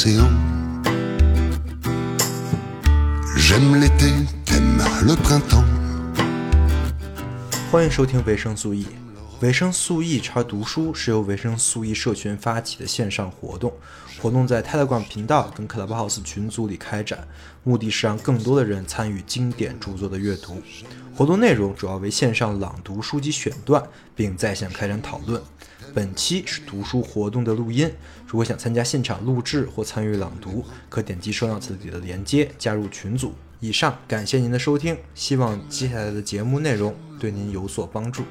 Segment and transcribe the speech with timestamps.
[0.00, 0.30] l'océan.
[3.36, 4.06] J'aime l'été,
[4.46, 5.64] t'aimes le printemps.
[7.70, 8.86] 欢迎收听维生素 E。
[9.42, 13.72] 维生素 E 茶读书是由维生素 E 社群发起的线上活动，
[14.22, 17.26] 活动在 Telegram 频道跟 Clubhouse 群组里开展，
[17.62, 20.62] 目的是让更多的人参与经典著作的阅读。
[21.14, 23.82] 活动内容主要为线上朗读书籍选段，
[24.14, 25.42] 并在线开展讨论。
[25.94, 27.90] 本期是读书活动的录音，
[28.26, 33.34] 如果想参加现场录制或参与朗读，可点击收藏自己的连接加入群组。
[33.60, 38.24] 以上感谢您的收听，希望接下来的节目内容对您有所帮助。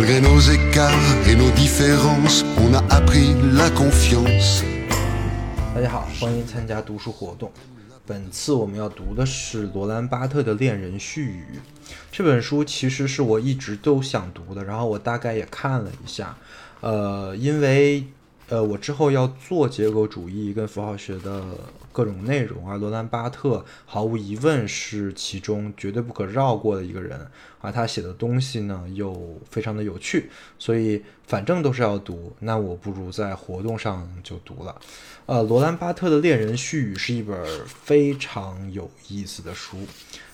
[0.00, 4.64] Malgré nos écarts et nos différences, on a appris la confiance.
[5.74, 7.52] 大家好，欢迎参加读书活动。
[8.06, 11.44] 本次我们要读的是罗兰巴特的《恋人絮语》
[12.10, 16.34] 这本书，其实是我一直都想读的，然后我大概也看了一下，
[16.80, 18.02] 呃，因为
[18.48, 21.44] 呃我之后要做结构主义跟符号学的
[21.92, 27.26] 各种内容，而罗兰巴特毫无疑问是其中绝对不可绕过的一个人，
[27.60, 34.80] 而他写的东西呢又非常的有趣，所以反正都是要读，那我不如在活动上就读了。
[35.26, 39.78] 呃，罗兰巴特的《恋人絮语》是一本非常有意思的书。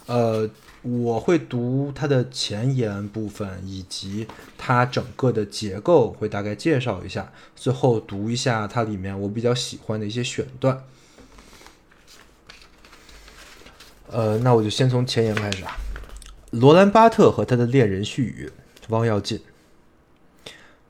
[0.07, 0.49] 呃，
[0.83, 4.27] 我会读它的前言部分，以及
[4.57, 7.33] 它整个的结构，会大概介绍一下。
[7.57, 10.81] 最后读一下它里面我比较喜欢的一些选段。
[14.11, 15.77] 呃，那我就先从前言开始啊。
[16.51, 18.51] 罗兰巴特和他的恋人絮语，
[18.89, 19.41] 汪耀进。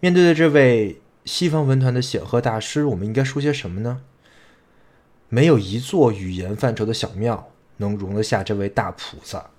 [0.01, 4.03] 面对着这位西方文坛的显赫大师，我们应该说些什么呢？
[5.29, 9.51] 没有一座语言范畴的小庙能容得下这位大菩萨。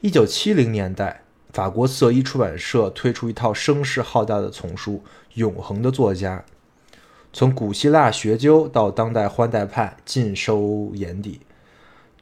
[0.00, 1.22] 一九七零年代，
[1.52, 5.04] 法国色一出版社推出一套声势浩大的丛书
[5.34, 6.44] 《永恒的作家》，
[7.32, 11.42] 从古希腊学究到当代欢代派尽收眼底，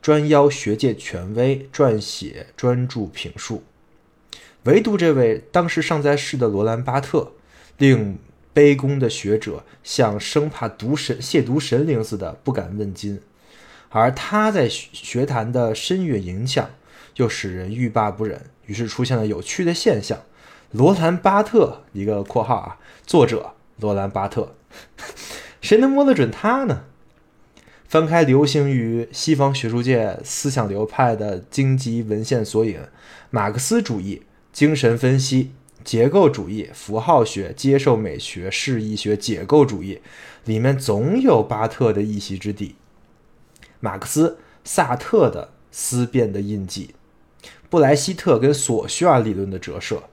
[0.03, 3.63] 专邀学界权威撰写专著评述。
[4.65, 7.33] 唯独这位当时尚在世的罗兰巴特，
[7.79, 8.19] 令
[8.55, 13.21] 卑躬的学者像生怕毒神亵渎神灵似的不敢问津，
[13.91, 16.71] 而他在学坛的深远影响，
[17.17, 18.43] 又使人欲罢不忍。
[18.67, 20.21] 于是出现了有趣的现象：
[20.71, 24.55] 罗兰巴特一个括号啊，作者罗兰巴特，
[25.61, 26.85] 谁能摸得准他呢？
[27.93, 32.81] 翻开流行于西方学术界思想流派的经籍文献索引，
[33.29, 34.23] 马克思主义。
[34.51, 35.51] 精神分析、
[35.85, 40.01] 结构主义、符号学、接受美学、释义学、解构主义，
[40.47, 42.77] 里面总有巴特的一席之地。
[43.81, 46.95] 马克思、萨特的思辨的印记，
[47.69, 50.05] 布莱希特跟索绪尔理论的折射，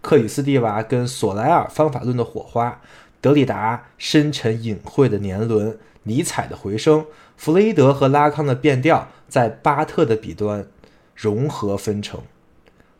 [0.00, 2.80] 克里斯蒂娃跟索莱尔方法论的火花，
[3.20, 7.04] 德里达深沉隐晦的年轮，尼采的回声，
[7.36, 10.66] 弗洛伊德和拉康的变调，在巴特的笔端
[11.14, 12.22] 融合分成。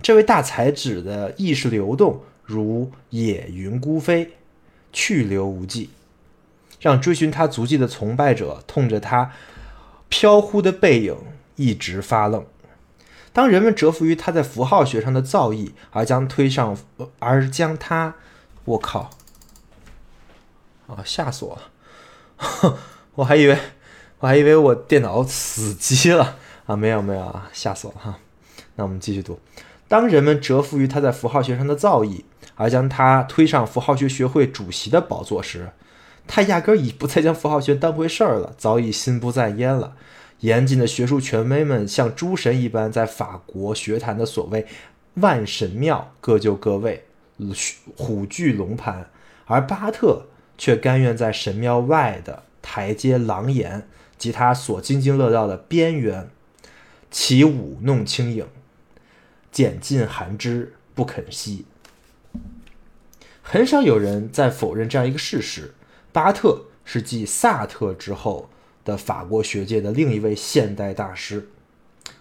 [0.03, 4.33] 这位大才子的意识流动如野云孤飞，
[4.93, 5.91] 去留无迹，
[6.81, 9.33] 让追寻他足迹的崇拜者痛着他
[10.09, 11.17] 飘忽的背影
[11.57, 12.45] 一直发愣。
[13.33, 16.77] 当人们折服于他在符号学上的造诣，而将推上，
[17.19, 18.15] 而将他，
[18.65, 19.11] 我靠，
[20.87, 22.79] 啊，吓死我了！
[23.17, 23.59] 我还以为，
[24.19, 26.75] 我还以为我电脑死机了啊！
[26.75, 28.19] 没有没有啊，吓死我了哈！
[28.77, 29.39] 那我们继续读。
[29.89, 32.23] 当人们折服于他在符号学上的造诣，
[32.55, 35.71] 而将他推上符号学学会主席的宝座时，
[36.27, 39.95] 他压根儿已不再将符号学当回事儿了，早已心不在焉了。
[40.41, 44.67] 严谨的学术权威们像诸神一般，在法国学坛的所谓
[45.15, 47.05] 万神庙各就各位，
[47.97, 49.09] 虎踞龙盘，
[49.45, 50.27] 而巴特
[50.59, 53.87] 却甘愿在神庙外的台阶廊檐
[54.19, 56.31] 及他所津津乐道的边缘
[57.11, 58.47] 起舞弄清影。
[59.53, 61.65] 拣尽寒枝不肯息。
[63.41, 65.73] 很少有人在否认这样一个事实：
[66.13, 68.51] 巴特是继萨特之后
[68.85, 71.49] 的法国学界的另一位现代大师。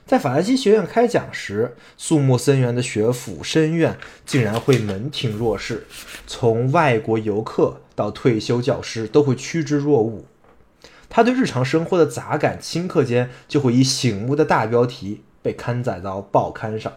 [0.06, 5.86] 在法兰西学院开讲时，肃穆森严的学府深院竟然会门庭若市，
[6.26, 10.24] 从外国游客到退休教师都会趋之若鹜。
[11.10, 16.92] 他对日常生活的杂感，顷刻间就会以醒目的大标题被刊载到报刊上。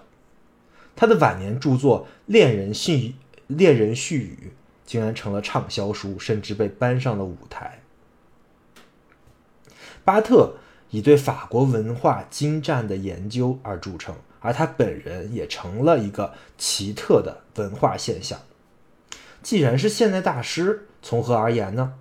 [0.97, 3.13] 他的晚年著作《恋人絮
[3.47, 4.53] 恋人絮语》
[4.85, 7.81] 竟然成了畅销书，甚至被搬上了舞台。
[10.05, 10.55] 巴特
[10.91, 18.41] 以对法国文化精湛的研究而著称，而他本人也成了一个奇特的文化现象。
[19.43, 21.95] 既然是现代大师，从何而言呢？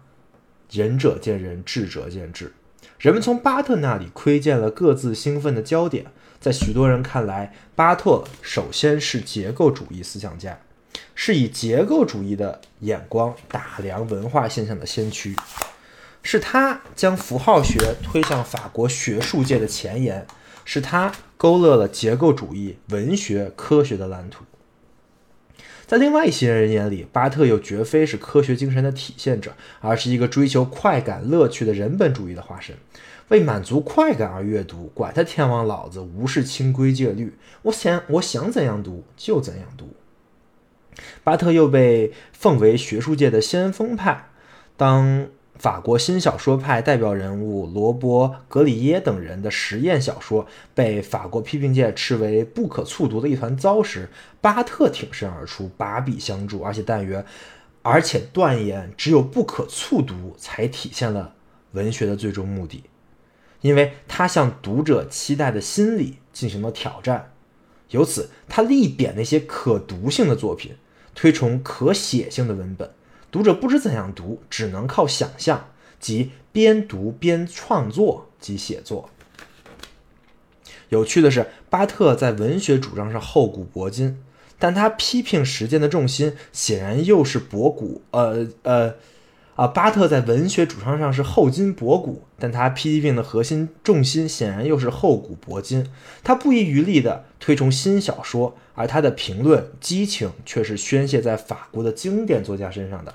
[0.69, 2.53] 仁者见仁，智者见智。
[2.99, 6.07] 人们从巴特那里窥见了各自兴奋的焦点。
[6.39, 10.59] 在许多人看来，巴特首先是结构主义思想家，
[11.15, 15.35] 是以结构主义的眼光打量文化现象的先驱。
[16.21, 20.27] 是他将符号学推向法国学术界的前沿，
[20.65, 24.43] 是他勾勒了结构主义文学科学的蓝图。
[25.87, 32.75] 在另外一些人眼里，巴特又绝非是科学精神的体现者，而是一个追求快感乐趣的人本主义的化身。
[33.29, 39.95] 为满足快感而阅读，管他天王老子，无视清规戒律，我想我想怎样读就怎样读。
[41.23, 44.27] 巴特又被奉为学术界的先锋派，
[44.75, 45.27] 当。
[45.59, 50.45] 法国新小说派代表人物罗伯·格里耶等人的实验小说
[50.75, 54.09] 被法国批评界斥为不可促读的一团糟时，
[54.39, 57.25] 巴特挺身而出，把笔相助，而且但曰，
[57.81, 61.33] 而且断言，只有不可促读才体现了
[61.71, 62.83] 文学的最终目的，
[63.61, 67.31] 因为他向读者期待的心理进行了挑战。
[67.89, 70.75] 由此，他力贬那些可读性的作品，
[71.15, 72.91] 推崇可写性的文本。
[73.31, 75.69] 读者不知怎样读，只能靠想象，
[75.99, 79.09] 即边读边创作及写作。
[80.89, 84.23] 有趣的是，巴特在文学主张上厚古薄今，
[84.57, 88.01] 但他批评实践的重心显然又是博古。
[88.11, 88.95] 呃呃，
[89.57, 95.85] 啊，巴特在文学主张上是厚今薄古，但他批病的核心重心显然又是厚古薄今。
[96.23, 98.55] 他不遗余力地推崇新小说。
[98.77, 103.11] 而他的评论激情却是宣泄在法国的经典作家身上的，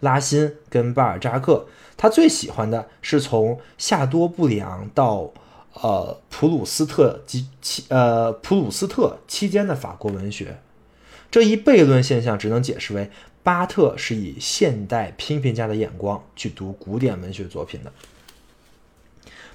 [0.00, 1.66] 拉辛跟巴尔扎克，
[1.96, 5.32] 他最喜欢的是从夏多布里昂到
[5.72, 10.58] 呃普鲁斯特及期呃普鲁斯特期间的法国文学。
[11.30, 13.10] 这一悖论现象只能解释为
[13.46, 17.92] 巴特是以现代批评家的眼光去读古典文学作品的。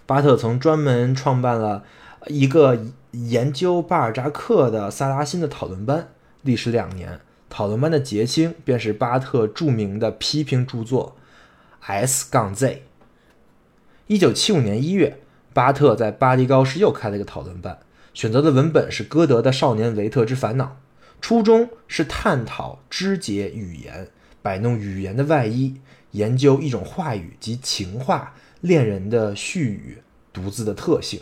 [0.05, 1.83] 巴特曾专门创办了。
[2.27, 6.07] 一个研究巴尔扎克的萨拉辛的讨论班，
[6.43, 7.19] 历时两年。
[7.49, 11.17] 讨论班的结晶便是巴特著名的批评著作
[11.85, 12.67] 《S 杠 Z》。
[14.07, 15.19] 一九七五年一月，
[15.53, 17.79] 巴特在巴黎高师又开了一个讨论班，
[18.13, 20.65] 选择的文本是歌德的《少年维特之烦恼》，
[21.21, 24.09] 初衷是探讨肢解语言，
[24.41, 25.75] 摆弄语言的外衣，
[26.11, 29.99] 研究一种话语及情话恋人的絮语
[30.33, 31.21] 独自的特性。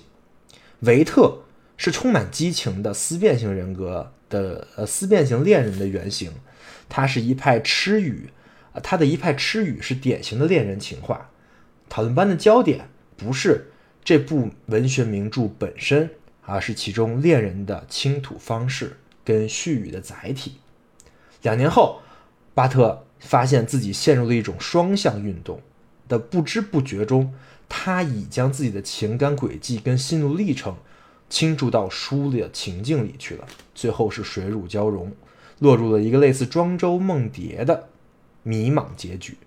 [0.79, 1.39] 维特
[1.75, 6.31] 是充满激情的思辨型人格的呃思辨型恋人的原型，
[6.87, 8.29] 他是一派痴语，
[8.71, 11.29] 啊，他的一派痴语是典型的恋人情话。
[11.89, 12.87] 讨论班的焦点
[13.17, 13.71] 不是
[14.03, 16.09] 这部文学名著本身，
[16.43, 18.97] 而是其中恋人的倾吐方式
[19.29, 20.55] 跟絮语的载体。
[21.43, 22.01] 两年后，
[22.55, 25.61] 巴特发现自己陷入了一种双向运动
[26.07, 27.31] 的不知不觉中。
[27.71, 30.75] 他已将自己的情感轨迹跟心路历程
[31.29, 35.11] 倾注到书里的情境里去了，最后是水乳交融，
[35.59, 37.89] 落入了一个类似庄周梦蝶的
[38.41, 39.37] 迷茫结局。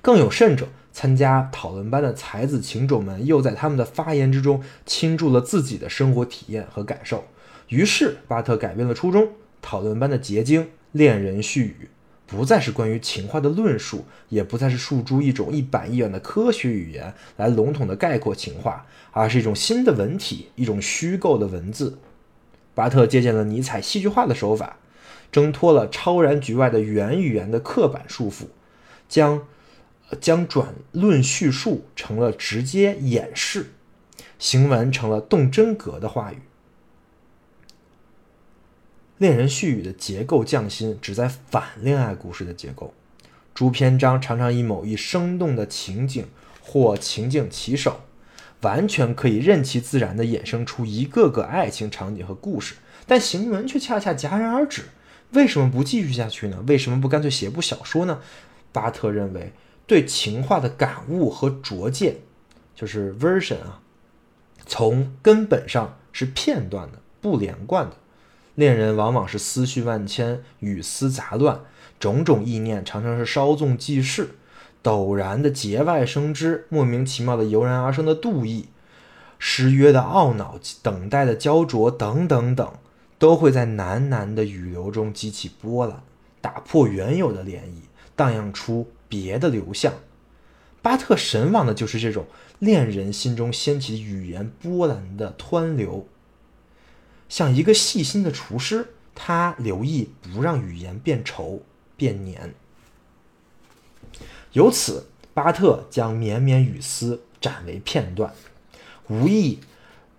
[0.00, 7.24] 更有甚者，参加讨论班的才子情种们又在他们的发言之中倾注了自己的生活体验和感受。
[7.72, 9.30] 于是，巴特改变了初衷，
[9.62, 11.88] 讨论班的结晶恋人絮语。
[12.26, 21.98] 不再是关于情话的论述，也不再是诉诸一种一板一眼的科学语言来笼统的概括情话，而是一种新的文体，一种虚构的文字。
[22.74, 24.76] 巴特借鉴了尼采戏剧化的手法，
[25.30, 28.44] 挣脱了超然局外的原语言的刻板束缚，
[29.08, 29.46] 将
[30.20, 33.72] 将转论叙述成了直接演示，
[34.38, 36.36] 行文成了动真格的话语。
[39.22, 42.92] 恋人絮语的结构匠心，只在反恋爱故事的结构。
[43.54, 46.26] 诸篇章常常以某一生动的情景
[46.60, 48.00] 或情景起手，
[48.62, 52.74] 完全可以任其自然地衍生出一个个爱情场景和故事，
[53.06, 54.86] 但行文却恰恰戛然而止。
[55.30, 56.64] 为什么不继续下去呢？
[56.66, 58.18] 为什么不干脆写部小说呢？
[58.72, 59.52] 巴特认为，
[59.86, 62.16] 对情话的感悟和拙见，
[62.74, 63.82] 就是 version 啊，
[64.66, 67.96] 从根本上是片段的、不连贯的。
[68.54, 71.60] 恋人往往是思绪万千，语丝杂乱，
[71.98, 74.34] 种种意念常常是稍纵即逝，
[74.82, 78.66] 陡然的节外生枝，莫名其妙的油然而生的妒意，
[79.38, 82.72] 失约的懊恼，等待的焦灼，等等等，
[83.18, 86.02] 都会在喃喃的语流中激起波澜，
[86.42, 89.94] 打破原有的涟漪，荡漾出别的流向。
[90.82, 92.26] 巴特神往的就是这种
[92.58, 96.06] 恋人心中掀起语言波澜的湍流。
[97.32, 101.60] 像一个细心的厨师，他留意不让语言变稠
[101.96, 102.52] 变黏。
[104.52, 108.34] 由此，巴特将绵绵雨丝斩为片段，
[109.08, 109.60] 无意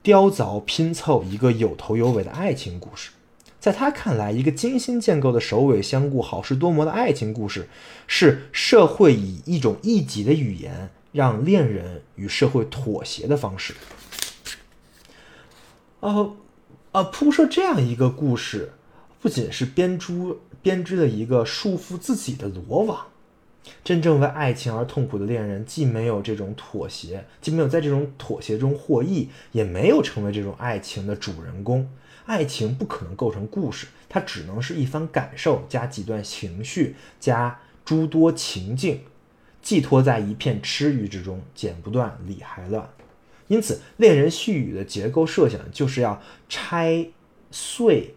[0.01, 3.11] 雕凿拼凑一个有头有尾的爱情故事。
[3.59, 7.69] 在他看来，一个精心建构的首尾相顾、好事多磨的爱情故事，
[8.07, 13.75] 是社会以一种异己的语言让恋人与社会妥协的方式。
[15.99, 16.35] 呃，
[16.93, 18.71] 呃，铺设这样一个故事，
[19.19, 20.13] 不仅是编织
[20.61, 23.07] 编织了一个束缚自己的罗网。
[23.83, 31.89] 真正为爱情而痛苦的恋人，既没有这种妥协，既没有在这种妥协中获益，也没有成为这种爱情的主人公。
[32.27, 39.01] 爱情不可能构成故事，它只能是一番感受加几段情绪加诸多情境，
[39.63, 42.87] 寄托在一片痴愚之中，剪不断，理还乱。
[43.53, 46.19] 因此，恋人絮语的结构设想就是要
[46.49, 47.07] 拆
[47.51, 48.15] 碎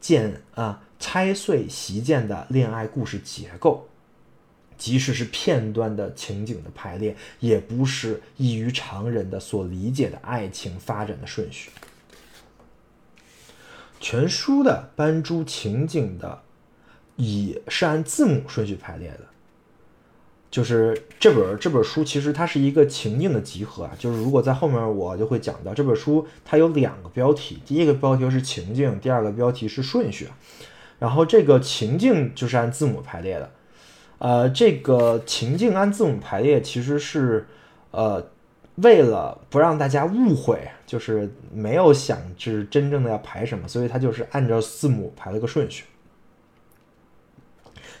[0.00, 3.86] 建啊，拆碎习建的恋爱故事结构。
[4.78, 11.70] 即使是片段的情景的排列，也不是异于常人的所理解的爱情发展的顺序。
[14.00, 16.40] 全书的搬诸情景的，
[17.16, 19.26] 以是按字母顺序排列的。
[20.58, 23.92] 就是这本这本书其实它是一个情境的集合啊。
[23.96, 30.26] 就是如果在后面我就会讲到这本书，它有两个标题，第一个标题是情境，第二个标题是顺序。
[30.98, 33.48] 然后这个情境就是按字母排列的。
[34.18, 37.46] 呃，这个情境按字母排列其实是，
[37.92, 38.26] 呃，
[38.74, 45.84] 为了不让大家误会，就是没有想是真正的要排什么，所以它就是按照字母排了个顺序。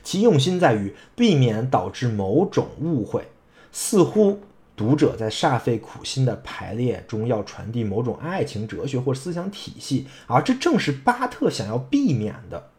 [0.08, 3.28] 其用心在于避免导致某种误会，
[3.70, 4.40] 似乎
[4.74, 12.70] 读者在煞费苦心的排列中要传递某种爱情哲学或思想体系，而这正是巴特想要避免的。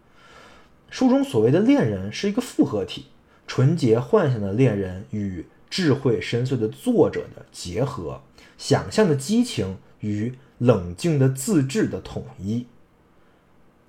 [0.90, 3.06] 书中所谓的恋人是一个复合体。
[3.46, 8.24] 纯洁幻想的恋人与智慧深邃的作者的结合，
[8.58, 12.66] 想象的激情与冷静的自制的统一。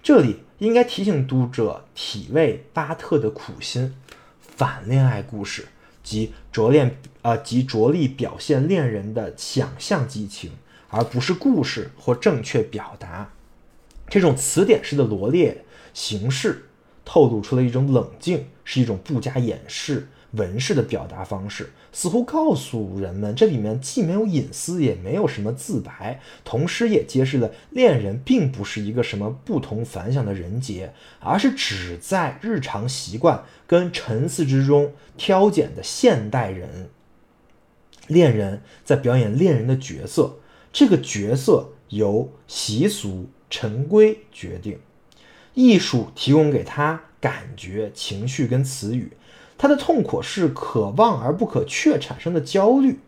[0.03, 3.95] 这里应该提醒读者体味巴特的苦心，
[4.41, 5.69] 反恋爱故事
[6.03, 10.53] 即着恋啊，即着力表现恋人的想象激情，
[10.89, 13.31] 而不是故事或正确表达。
[14.09, 15.65] 这种词典式的罗列
[15.95, 16.67] 形式。
[17.03, 36.91] 透露出了一种冷静，是一种不加掩饰、文式的表达方式，似乎告诉人们，这里面既没有隐私，也没有什么自白，同时也揭示了恋人并不是一个什么不同凡响的人杰，而是只在日常习惯跟沉思之中挑拣的现代人。
[38.07, 40.39] 恋人在表演恋人的角色，
[40.73, 44.79] 这个角色由习俗、陈规决定。
[45.55, 49.13] 艺术提供给他感觉、情绪跟词语，
[49.61, 52.99] 他的痛苦是可望而不可却产生的焦虑，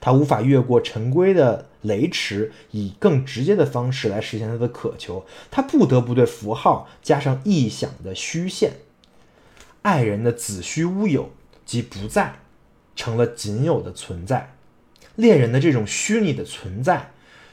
[0.00, 8.74] 他无法越过陈规的雷池，以更直接的方式来实现他的渴求，他不得不对符号加上臆想的虚线，
[9.82, 11.30] 爱人的子虚乌有
[11.64, 12.36] 即不在，
[12.94, 14.54] 成了仅有的存在，
[15.16, 17.10] 恋人的这种虚拟的存在，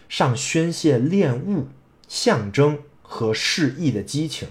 [0.07, 1.69] 上宣泄恋物
[2.07, 2.77] 象征。
[3.15, 4.47] 和示意的激情，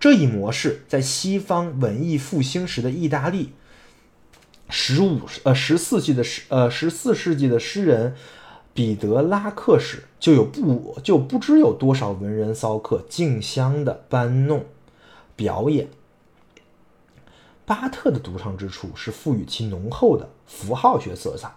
[0.00, 3.52] 这一模式在西方文艺复兴时的意大利，
[4.70, 8.14] 十五呃十四纪的诗呃十四世纪的诗人
[8.72, 14.66] 彼得拉克时就有不就不知有多少文人骚客竞相的搬弄
[15.34, 15.88] 表演。
[17.66, 21.52] 巴特的独创之处是赋予其浓厚的符号学色彩。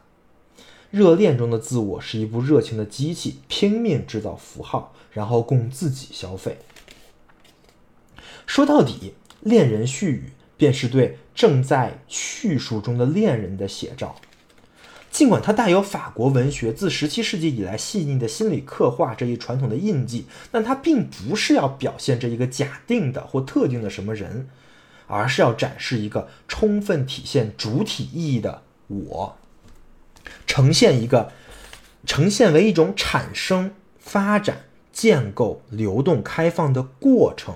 [0.89, 6.57] 热恋中的自我是一部热情的机器，拼命制造符号，然后供自己消费。
[8.51, 14.17] 说到底，恋人絮语便是对正在叙述中的恋人的写照。
[15.10, 24.50] 尽管它带有法国文学自十七世纪以来细腻的心理刻画这一传统的印记，但它并不是要表现这一个假定的或特定的什么人，
[25.08, 29.38] 而是要展示一个充分体现主体意义的我。
[30.46, 31.31] 呈现一个，
[32.05, 37.55] 呈现为一种产生、发展、建构、流动、开放的过程。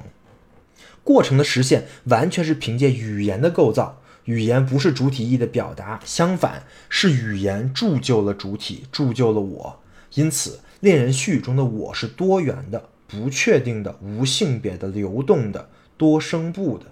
[1.05, 4.01] 过程的实现完全是凭借语言的构造。
[4.25, 9.79] 语言不是主体意义的表达，相反是语言铸就了主体，铸就了我。
[10.15, 16.87] 因此，恋人絮语中的我是多元的、不确定的、无性别的、流动的、多声部的。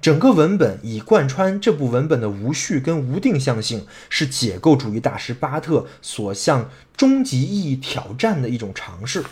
[0.00, 9.22] 整个文本以贯穿这部文本的无序跟无定向性，是解构主义大师巴特所向终极意义挑战的一种尝试。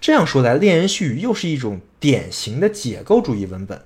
[0.00, 3.82] 这样说来，《恋人絮语》又是一种典型的解构主义文本。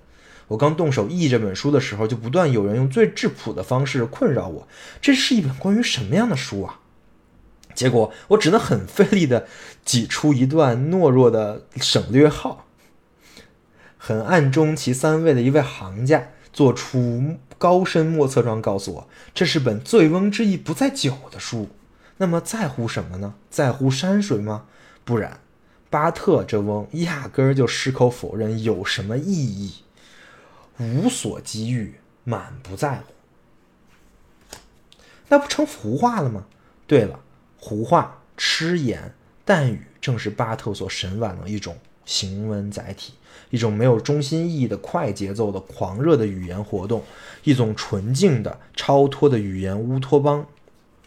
[0.46, 4.68] 我刚动手译这本书的时候，就不断有人用最质朴的方式困扰我：
[5.00, 6.80] 这是一本关于什么样的书啊？
[7.74, 9.48] 结果我只能很费力地
[9.84, 12.66] 挤出一段懦弱的省略号。
[13.98, 21.70] 很暗中其三位的一位行家做出高深莫测状，告诉我这是本醉翁之意不在酒的书。
[22.18, 23.34] 那么在乎什么呢？
[23.50, 24.66] 在乎山水吗？
[25.04, 25.40] 不然，
[25.94, 29.74] 巴特这翁压根儿就矢口否认有什么意义。
[30.76, 34.56] 无所机遇，满不在乎，
[35.28, 36.46] 那不成胡话了吗？
[36.88, 37.20] 对了，
[37.60, 43.12] 胡话、痴言、淡语，正是巴特所神往的一种行文载体，
[43.50, 47.04] 一种没有中心意义的快节奏的狂热的语言活动，
[47.44, 50.44] 一种纯净的超脱的语言乌托邦。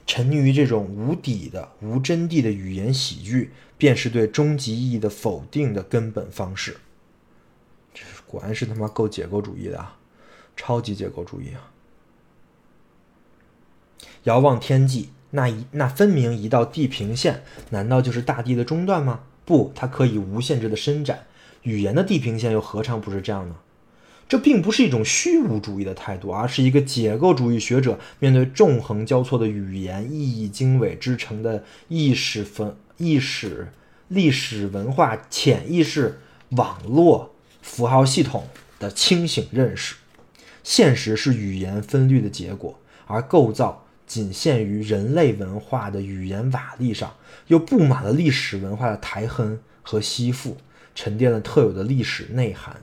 [0.08, 6.78] 沉溺于这种无底的无真谛的语言喜剧，便是对终极意义的否定的根本方式。
[8.26, 9.98] 果然是他妈够解构主义的啊，
[10.56, 11.72] 超级解构主义啊！
[14.24, 19.24] 遥望天际，那一那分明一道地平线，难道就是大地的中断吗？
[19.46, 21.26] 不，它可以无限制的伸展。
[21.64, 23.56] 语言的地平线又何尝不是这样呢？
[24.28, 33.72] 这并不是一种虚无主义的态度，而是一个解构主义学者面对纵横交错的语言、意义经纬之成的意识分、意识、
[34.08, 36.20] 历史文化、潜意识
[36.50, 37.34] 网络。
[37.60, 38.48] 符号系统
[38.80, 39.96] 的清醒认识，
[40.64, 47.14] 现实是语言分律的结果，而构造仅限于人类文化的语言瓦砾上，
[47.48, 50.56] 又布满了历史文化的苔痕和吸附，
[50.96, 52.78] 沉淀了特有的历史内涵。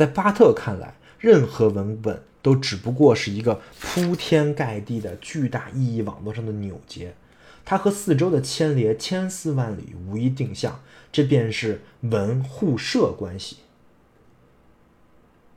[0.00, 7.12] 在巴特看来，任何文本都只不过是一个铺天盖地的巨大意义网络上的纽结。
[7.66, 10.80] 它和四周的牵连千丝万缕，无一定向，
[11.12, 13.58] 这便是文互射关系。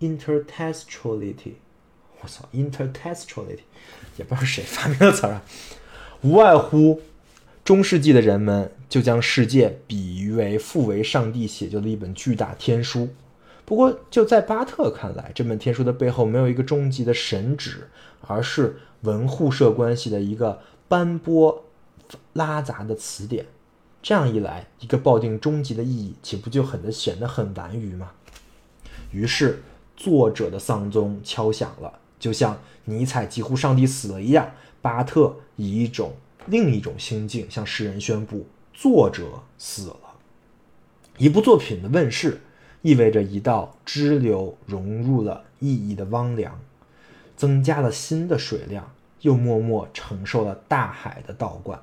[0.01, 1.53] intertextuality，
[2.19, 3.59] 我操，intertextuality，
[4.17, 5.43] 也不知道谁发明的词儿啊，
[6.21, 7.01] 无外乎
[7.63, 13.07] 中世纪的人们就将世界比喻为父为上帝写就的一本巨大天书。
[13.73, 17.89] 不过，就在巴特看来，这本天书的背后没有一个终极的神旨，
[18.27, 21.65] 而是文互社关系的一个斑驳。
[22.33, 23.47] 拉杂的词典，
[24.03, 28.11] 这样一来，一个抱定终极的意义，岂不就很的显得很顽愚吗？
[29.11, 29.63] 于是，
[29.97, 34.51] 作者的丧钟敲响了，就像尼采几乎上帝死了一样，
[34.83, 36.13] 巴特以一种
[36.45, 39.97] 另一种心境向世人宣布：作者死了。
[41.17, 42.41] 一部作品的问世，
[42.83, 46.59] 意味着一道支流融入了意义的汪洋，
[47.35, 51.81] 增加了新的水量，又默默承受了大海的倒灌。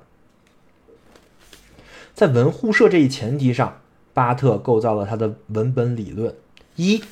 [2.13, 3.81] 在文互社这一前提上，
[4.13, 6.35] 巴特构造了他的文本理论：
[6.75, 7.03] 一、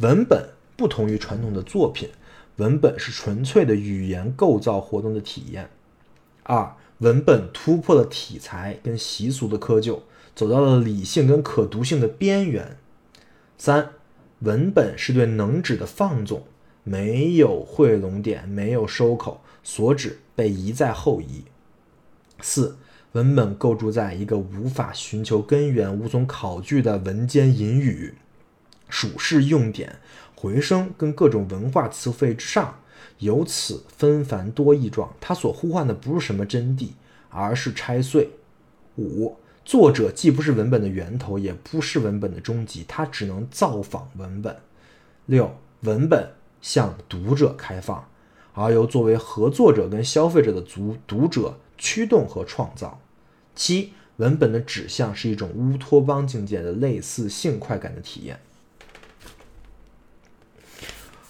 [0.00, 2.10] 文本不同于传统的作品，
[2.56, 5.64] 文本是纯粹的语言构造活动的体验；
[6.42, 10.00] 二、文本突破了体裁跟习俗的窠臼，
[10.34, 12.76] 走到了理性跟可读性的边缘；
[13.58, 13.90] 三、
[14.38, 16.44] 文本是对能指的放纵，
[16.84, 21.42] 没有汇拢点，没有收口，所指被一再后移；
[22.40, 22.78] 四。
[23.12, 28.14] 文本构筑在一个无法寻求根源、无从考据的文间隐语、
[28.90, 29.96] 属事用典、
[30.36, 32.80] 回声跟各种文化词汇之上，
[33.20, 35.14] 由此纷繁多义状。
[35.22, 36.90] 它所呼唤的不是什么真谛，
[37.30, 38.28] 而是拆碎。
[38.96, 39.38] 五，
[39.68, 44.56] 作者既不是文本的源头，也不是文本的终极，他只能造访文本。
[45.26, 46.30] 六，文本
[46.62, 48.08] 向读者开放，
[48.54, 51.58] 而由作为合作者跟消费者的读读者。
[51.76, 52.98] 驱动和创造。
[53.54, 58.40] 七，文本的指向是一种乌托邦境界的类似性快感的体验。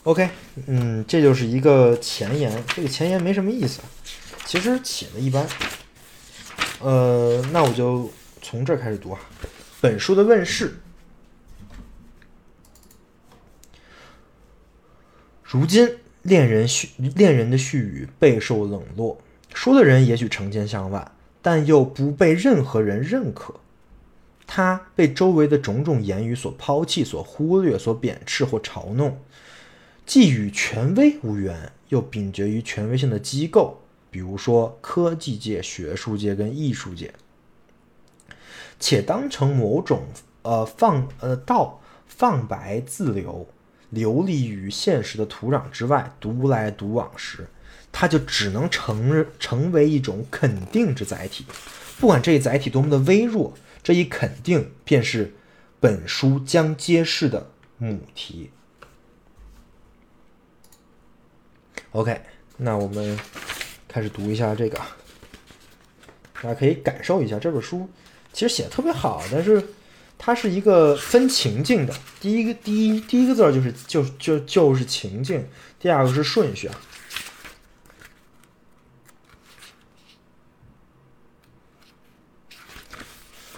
[0.05, 0.31] OK，
[0.66, 2.64] 嗯，这就是一个前言。
[2.68, 3.81] 这个前言没什么意思，
[4.46, 5.44] 其实写的一般。
[6.81, 8.09] 呃，那我就
[8.42, 9.20] 从这儿开始读啊。
[9.81, 10.74] 本书的问世，
[15.44, 19.20] 如今恋人絮恋人的絮语备受冷落。
[19.55, 23.55] 说的人也许成千上万，但又不被任何人认可。
[24.46, 29.20] 他被周围的种种言语所抛弃、所忽略、所贬斥或嘲弄，
[30.07, 37.12] 既与权威无缘，又秉绝于权威性的机构，比如说科技界、学术界跟艺术界，
[38.78, 40.06] 且当成某种
[40.42, 43.48] 呃放呃道放白自流，
[43.90, 47.48] 流离于现实的土壤之外，独来独往时，
[47.90, 51.44] 它就只能成成为一种肯定之载体。
[51.98, 55.34] 不管这一载体多么的微弱，这一肯定便是
[55.80, 58.50] 本书将揭示的母题。
[61.92, 62.20] OK，
[62.58, 63.18] 那我们
[63.88, 64.78] 开始读一下这个，
[66.34, 67.88] 大家可以感受一下这本书，
[68.38, 69.61] 其实写的特别好，但是
[70.16, 71.92] 它是一个分情境的。
[72.20, 75.44] 第一个第一第一个字就是就就就是情境，
[75.81, 76.81] 第二个是顺序啊。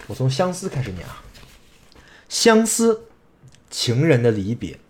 [0.07, 1.23] 我从相思开始念啊，
[2.31, 3.03] 相思，
[3.69, 4.81] 情人的离别，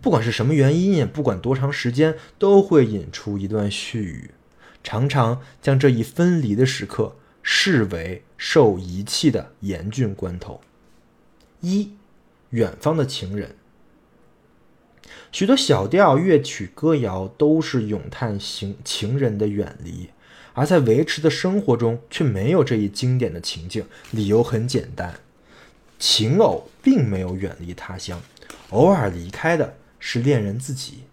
[0.00, 4.32] 不管是什么原因，不管多长时间，都会引出一段絮语，
[4.82, 10.60] 常常将这一分离的时刻视为受遗弃的严峻关头。
[11.60, 11.92] 一，
[12.50, 13.54] 远方的情人，
[15.30, 20.08] 许多小调、乐曲、歌谣都是咏叹情情人的远离。
[20.54, 23.84] 而在维持的生活中，却没有这一经典的情境。
[24.12, 25.18] 理由很简单，
[25.98, 28.22] 情偶并没有远离他乡，
[28.70, 31.04] 偶尔离开的是恋人自己。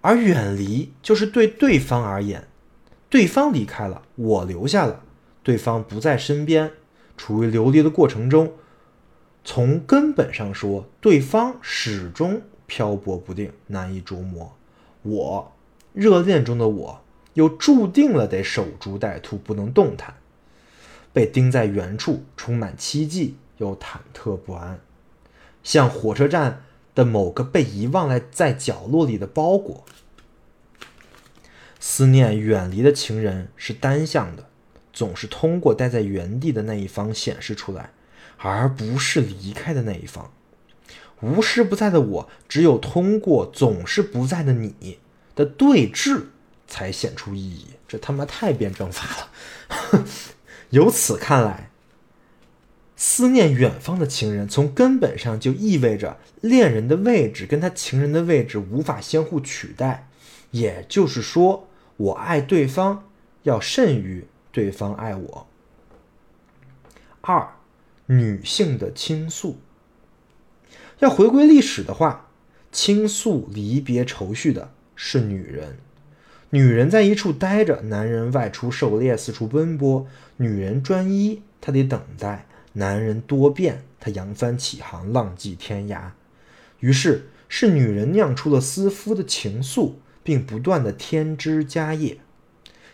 [0.00, 2.48] 而远离就是对对方而言，
[3.10, 5.02] 对方离开了，我留下了，
[5.42, 6.72] 对方不在身边，
[7.16, 8.52] 处于流离的过程中。
[9.44, 14.54] 从根本上说，对方始终漂泊不定，难以捉摸。
[15.02, 15.52] 我，
[15.92, 17.00] 热恋中的我。
[17.34, 20.14] 又注定了得守株待兔，不能动弹，
[21.12, 24.80] 被钉在原处，充满期冀又忐忑不安，
[25.62, 26.64] 像火车站
[26.96, 29.84] 的某个被遗忘了在角落里的包裹。
[31.80, 34.48] 思念远离的情人是单向的，
[34.92, 37.90] 总是通过待在原地的那一方显示出来，
[38.38, 40.32] 而不是离开的那一方。
[41.20, 44.98] 无时不在的我，只有通过总是不在的你
[45.34, 46.26] 的对峙。
[46.70, 50.04] 才显出意义，这他妈太辩证法了。
[50.68, 51.70] 由此看来，
[52.94, 60.10] 思念远方的情人，从根本上就意味着恋人的位置跟他情人的位置无法相互取代。
[60.50, 61.67] 也就是说，
[61.98, 63.04] 我爱对方
[63.42, 65.46] 要甚于对方爱我。
[67.20, 67.56] 二，
[68.06, 69.58] 女性的倾诉，
[71.00, 72.30] 要回归历史的话，
[72.72, 75.78] 倾诉离别愁绪的是女人。
[76.50, 80.06] 女人在一处待着，男人外出狩猎，四处奔波。
[80.38, 86.12] 女人专一，她得等待；男人多变，他扬帆起航，浪迹天涯。
[86.80, 89.94] 于是，是女人酿出了思夫的情愫，
[90.28, 92.18] 并不断的添枝加叶，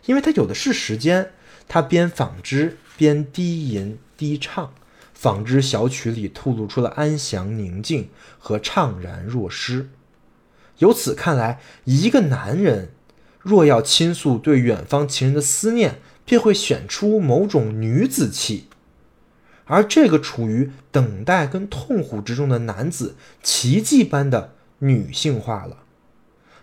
[0.06, 1.32] 因为他有的是时间。
[1.66, 4.72] 他边纺织边低吟低唱，
[5.12, 9.88] 纺织小曲里透露出了安详宁静和怅然若失。
[10.78, 12.92] 由此看来，一个男人。
[13.40, 18.68] 若要倾诉对远方情人的思念，便会选出某种女子气，
[19.64, 25.78] 而这个处于等待跟痛苦之中的男子，奇迹般的女性化了。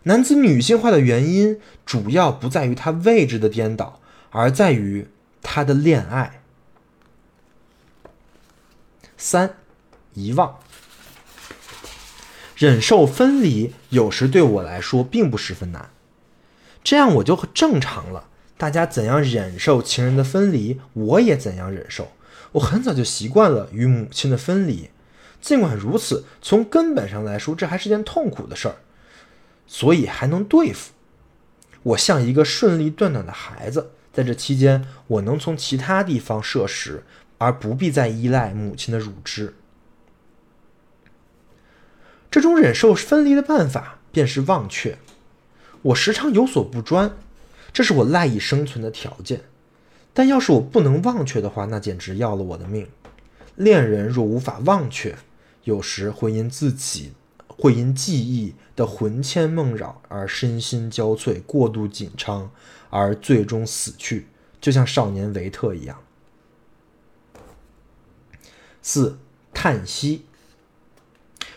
[0.03, 3.99] 男子女性化的原因，主要不在于他位置的颠倒，
[4.31, 5.07] 而在于
[5.41, 6.41] 他的恋爱。
[9.15, 9.57] 三，
[10.13, 10.57] 遗忘，
[12.55, 15.91] 忍受分离，有时对我来说并不十分难。
[16.83, 18.27] 这样我就正常了。
[18.57, 22.11] 大家怎样忍受情人的分离，我也怎样忍受。
[22.53, 24.89] 我很早就习惯了与母亲的分离，
[25.39, 28.75] 尽管如此，从根本上来说，这还是件痛苦的事儿，
[29.65, 30.91] 所以还能对付。
[31.83, 37.03] 我像一个顺利断奶的孩子，在这期间，我能从其他地方摄食，
[37.37, 39.55] 而不必再依赖母亲的乳汁。
[42.29, 44.97] 这种忍受分离的办法，便是忘却。
[45.81, 47.17] 我时常有所不专，
[47.73, 49.41] 这是我赖以生存的条件。
[50.13, 52.87] 但要是我不能忘却的话，那简直要了我的命。
[53.55, 55.17] 恋人若无法忘却，
[55.63, 57.13] 有时会因自己
[57.61, 62.49] 会因记忆的魂牵梦绕而身心交瘁，过度紧张
[62.89, 64.25] 而最终死去，
[64.59, 66.01] 就像少年维特一样。
[68.81, 69.19] 四
[69.53, 70.25] 叹息，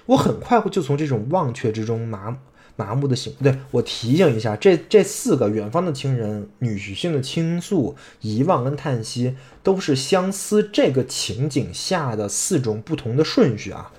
[0.04, 2.36] 我很快就从这种忘却之中麻。
[2.76, 13.92] 麻木的醒，不对，我提醒一下，这这四个远方的亲人、女性的倾诉、遗忘跟叹息，都是相思这个情景下的四种不同的顺序啊。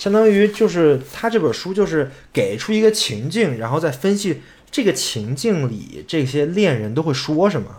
[0.00, 7.70] 相当于就是他这本书就是给出一个情境，然后再分析这个情境里这些恋人都会说什么。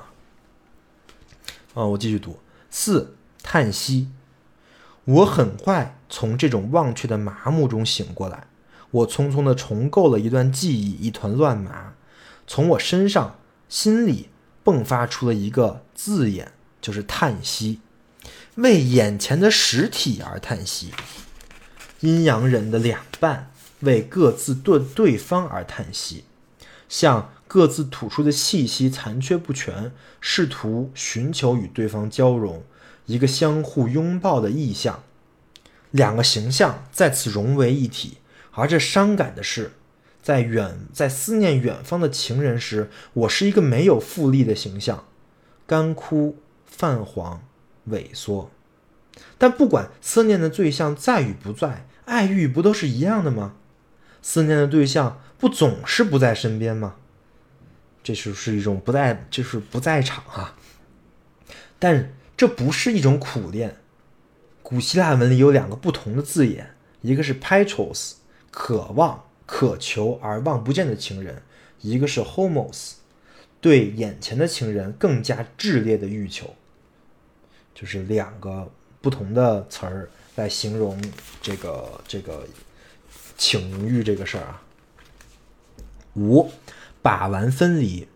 [1.74, 2.38] 啊，我继续读
[2.70, 4.10] 四叹息，
[5.06, 8.46] 我很快从这种忘却的麻木中醒过来，
[8.92, 11.96] 我匆匆地重构了一段记忆，一团乱麻。
[12.46, 14.30] 从我身上、心里
[14.64, 17.80] 迸发出了一个字眼，就是叹息，
[18.58, 20.92] 为眼前的实体而叹息。
[22.02, 26.24] 阴阳人的两半为各自对对方而叹息，
[26.90, 32.64] 像各自吐出的气息残缺不全，试图寻求与对方交融。
[33.06, 35.04] 一个相互拥抱的意象，
[35.92, 38.18] 两个形象再次融为一体。
[38.52, 39.74] 而这伤感的是，
[40.24, 45.06] 在远在思念远方的情人时，我是一个没有复利的形象，
[45.68, 47.42] 干枯、泛黄、
[47.90, 48.50] 萎缩。
[49.38, 53.56] 但不管思念的对象在与不在，爱欲不都是一样的吗？
[54.22, 56.96] 思念的对象不总是不在身边吗？
[58.04, 60.56] 这就是一种不在，就是不在场啊。
[61.80, 62.14] 但。
[62.38, 63.76] 这不是一种苦恋。
[64.64, 68.14] 古希腊文里有两个不同的字眼，一个是 petros，
[68.50, 71.36] 渴望、渴求而望不见的情人；
[71.82, 72.94] 一个是 homos，
[73.60, 76.56] 对眼前的情人更加炽烈的欲求。
[77.76, 78.72] 就是两个
[79.02, 81.02] 不同的词儿来形容
[81.42, 82.48] 这个这个
[83.38, 84.62] 情欲这个事儿啊。
[86.16, 86.52] 五，
[87.02, 88.08] 把玩分离。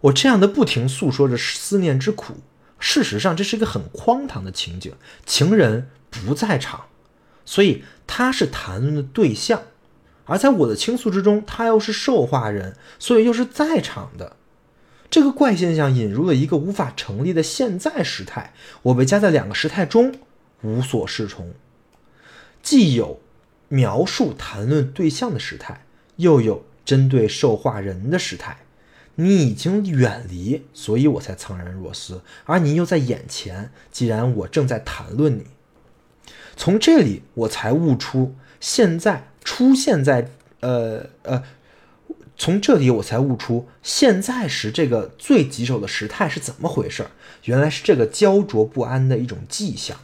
[0.00, 2.34] 我这样的不停诉说着思念之苦。
[2.78, 4.92] 事实上，这是一个很荒唐的情景。
[5.24, 6.86] 情人不在场，
[7.46, 9.60] 所以他是谈论的对象；
[10.26, 14.36] 而在我的倾诉之中，他又是受话人，所以又是在场的。
[15.08, 18.52] 这个怪现象引入了一个无法成立的现在时态。
[18.82, 20.14] 我被夹在两个时态中，
[20.64, 21.54] 无所适从。
[22.62, 23.20] 既有
[23.68, 25.84] 描述谈论对象的时态，
[26.16, 28.56] 又有针对受话人的时态。
[29.16, 35.46] 你已经远离，所以我才怅然若失；而你又在眼前，既然我正在谈论你，
[36.56, 41.44] 从这里我才悟出现在出现在呃呃，
[42.36, 47.06] 从这里我才悟出现在时这个最棘手的时态是怎么回事
[47.44, 49.96] 原来是这个焦灼不安的一种迹象。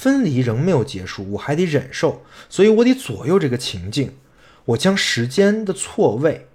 [0.00, 4.14] 分离仍没有结束，我还得忍受，所以我得左右这个情境，
[4.64, 6.46] 我将时间的错位。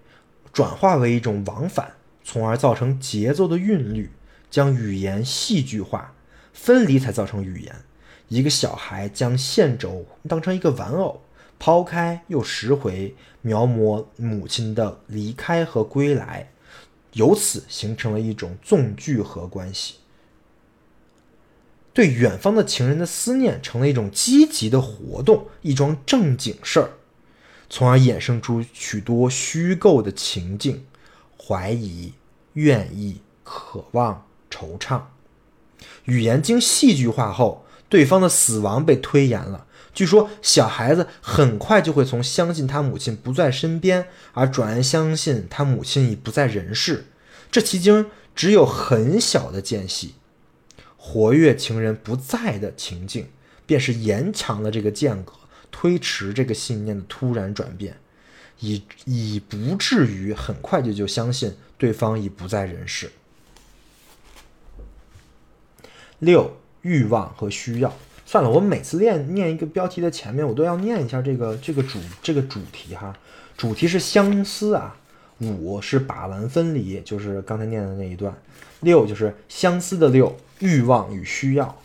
[0.51, 1.91] 转化为一种往返，
[2.23, 4.09] 从而造成节奏的韵律，
[4.49, 6.15] 将语言戏剧化，
[6.53, 7.75] 分离才造成语言。
[8.29, 11.21] 一个小孩将线轴当成一个玩偶，
[11.59, 16.49] 抛开又拾回，描摹母亲的离开和归来，
[17.13, 19.97] 由此形成了一种纵聚合关系。
[21.95, 26.89] 对远方的情人的思念成了一种积极的活动，一桩正经事儿。
[27.69, 30.85] 从而衍生出许多虚构的情境，
[31.41, 32.11] 怀疑、
[32.53, 35.03] 愿意、渴望、惆怅。
[36.03, 39.65] 语言经戏剧化后，对方的死亡被推延了。
[39.93, 47.05] 据说，小孩子很快就会从相信他母亲不在身边，而转而相信他母亲已不在人世。
[47.49, 50.15] 这其间只有很小的间隙，
[51.07, 53.27] 活跃情人不在的情境，
[53.67, 55.33] 便是延长了这个间隔。
[55.69, 57.95] 推迟这个信念的突然转变，
[58.59, 63.11] 以以不至于很快就就相信对方已不在人世。
[66.17, 73.15] 六欲望和需要，算了，我每次念念一个标题的前面，我都要念一下这个这个主这个主题哈，
[73.55, 74.97] 主题是相思啊。
[75.39, 78.33] 五是把玩分离，就是刚才念的那一段。
[78.79, 81.81] 六就是相思的六，欲望与需要。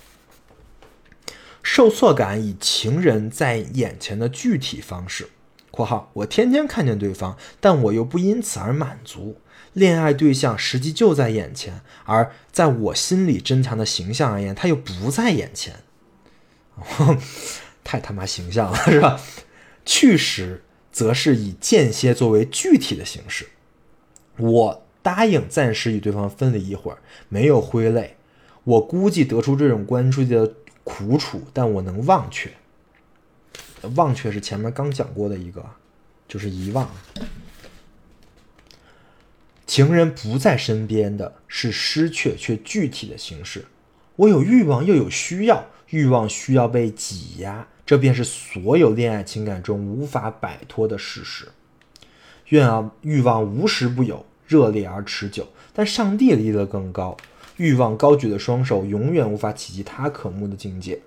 [1.62, 5.28] 受挫感以情人在眼前的具体方式
[5.70, 9.40] （括号我天天看见对方，但我又不因此而满足）。
[9.74, 15.76] 恋爱对象实际就在眼前，而在我心里珍藏的形象而言，他又不在眼前。
[17.85, 19.20] 太他妈形象了，是吧？
[19.85, 23.48] 去时则是以间歇作为具体的形式。
[24.38, 28.16] 我答应暂时与对方分离一会儿，没有挥泪。
[28.70, 30.54] 我估计得出这种关注的。
[30.83, 32.50] 苦楚，但我能忘却。
[33.94, 35.64] 忘却是前面刚讲过的一个，
[36.26, 36.88] 就是遗忘。
[39.66, 43.66] 情人不在身边的是失去却具体的形式。
[44.16, 51.48] 我有欲望，又有需要，欲望需要被挤压，这便是所有恋爱情感中无法摆脱的事实。
[52.48, 57.16] 愿啊，欲望无时不有，热烈而持久，但上帝离得更高。
[57.60, 61.02] 欲望高举的双手永远无法企及他渴慕的境界。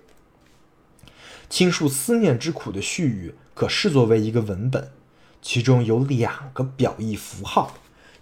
[1.50, 4.92] 倾诉思念之苦的絮语可视作为一个文本，
[5.42, 7.74] 其中有两个表意符号，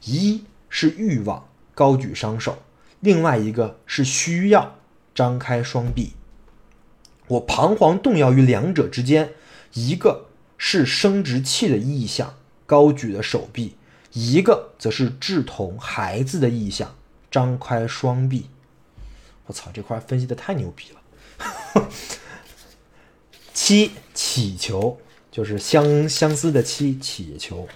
[0.04, 2.62] 一是欲望高举双手，
[3.00, 4.78] 另外一个是需要
[5.14, 6.14] 张开双臂。
[7.28, 9.34] 我彷徨动摇于两者之间，
[9.74, 13.76] 一个是生殖器的意象，高举的手臂；
[14.14, 16.94] 一个则是稚童孩子的意象，
[17.32, 18.46] 张开双臂。
[19.46, 21.88] 我操，这块分析的太牛逼了！
[23.52, 24.98] 七乞求
[25.30, 27.66] 就是相相思的七乞求。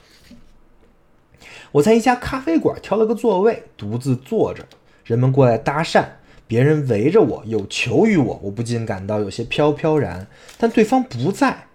[1.72, 4.64] 我在一家咖啡馆挑了个座位，独自坐着，
[5.04, 6.06] 人们过来搭讪，
[6.46, 10.28] 别人围着我，有求于我，我不禁感到有些飘飘然。
[10.56, 11.66] 但对方不在，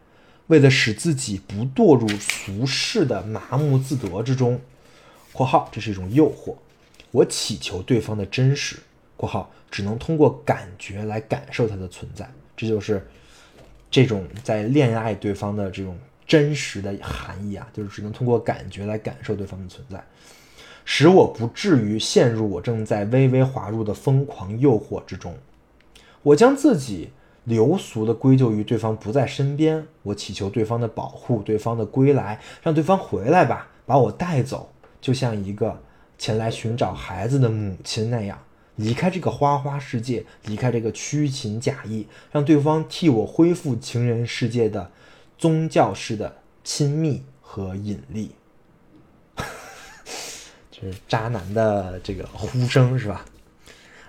[0.47, 4.61] 为了使自己不堕入俗世的麻木自得之中
[5.33, 6.55] （括号这是一种诱惑），
[7.12, 8.78] 我祈求对方的真实
[9.15, 12.30] （括号只能通过感觉来感受它的存在）。
[12.58, 13.06] 这就是
[13.89, 15.97] 这种在恋爱对方的这种。
[16.28, 20.02] 真实的含义啊，就是只能通过感觉来感受对方的存在，
[20.86, 25.36] 使我不至于陷入我正在微微滑入的疯狂诱惑之中。
[26.24, 27.10] 我将自己
[27.43, 34.71] 流俗的归咎于对方不在身边，我祈求对方的保护，对方的归来，让对方回来吧，把我带走，
[35.02, 35.82] 就像一个
[36.21, 38.38] 前来寻找孩子的母亲那样，
[38.75, 44.91] 离开这个花花世界，离开这个虚情假意，让对方替我恢复情人世界的。
[45.36, 48.36] 宗教式的亲密和引力，
[50.69, 53.25] 这是渣男的这个呼声是吧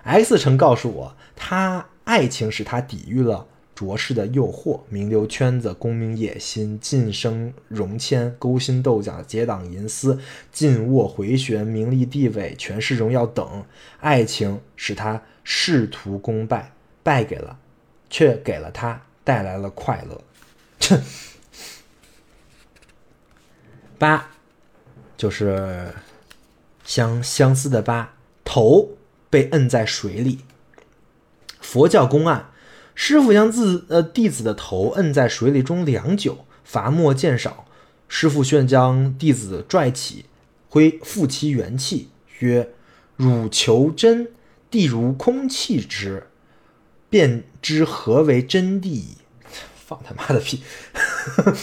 [0.03, 10.19] ？X 曾告诉我，他爱情使他抵御了浊世的诱惑，名流圈子、功名野心、晋升荣谦、勾心斗角、结党营私、
[10.51, 13.65] 进卧回旋、名利地位、权势荣耀等，
[13.99, 17.57] 爱情使他仕途功败，败给了，
[18.09, 20.21] 却给了他带来了快乐。
[23.97, 24.31] 八，
[25.15, 25.93] 就是
[26.83, 28.89] 相相思的八，头
[29.29, 30.39] 被摁在水里。
[31.61, 32.51] 佛教公案，
[32.95, 37.65] 师傅将自呃弟子的头摁在水里中良久，罚墨渐少。
[38.07, 40.25] 师傅旋将弟子拽起，
[40.69, 42.69] 恢复其元气，曰
[43.17, 44.29] ：“汝求真，
[44.69, 46.27] 地如空气之，
[47.09, 49.03] 便知何为真谛。”
[49.75, 50.61] 放他妈的屁！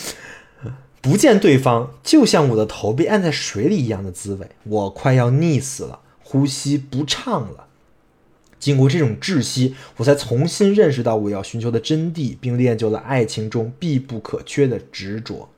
[1.00, 7.68] 不见对方，就像我的头被按在水里一样的滋味，我快要溺死了，呼吸不畅了。
[8.60, 15.48] 经过这种窒息，我才重新认识到我要寻求的真谛，并练就了爱情中必不可缺的执着。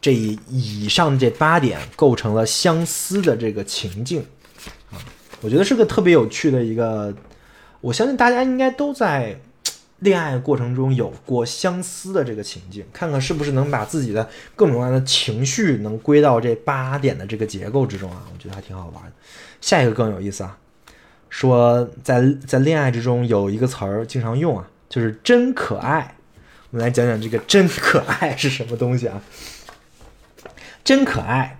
[0.00, 4.24] 这以上这八点构成了相思的这个情境
[4.90, 4.98] 啊，
[5.42, 7.14] 我觉得是个特别有趣的一个，
[7.80, 9.38] 我相信大家应该都在。
[10.00, 18.26] 恋爱过程中有过相思的这个情境，看看是不是能把自己的各种各样的情绪能归到这八点的这个结构之中啊？
[18.32, 19.12] 我觉得还挺好玩的。
[19.60, 20.56] 下一个更有意思啊，
[21.30, 26.16] 说在在恋爱之中有一个词儿经常用啊，就是“真可爱”。
[26.70, 29.22] 我们来讲讲这个“真可爱”是什么东西啊？
[30.84, 31.58] 真可爱，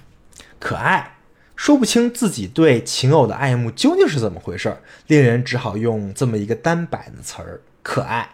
[0.59, 1.17] 可爱，
[1.57, 7.61] 说不清自己对情偶的爱慕究竟是怎么回事儿，恋人只好用这么一个单摆的词儿。
[7.83, 8.31] 可爱，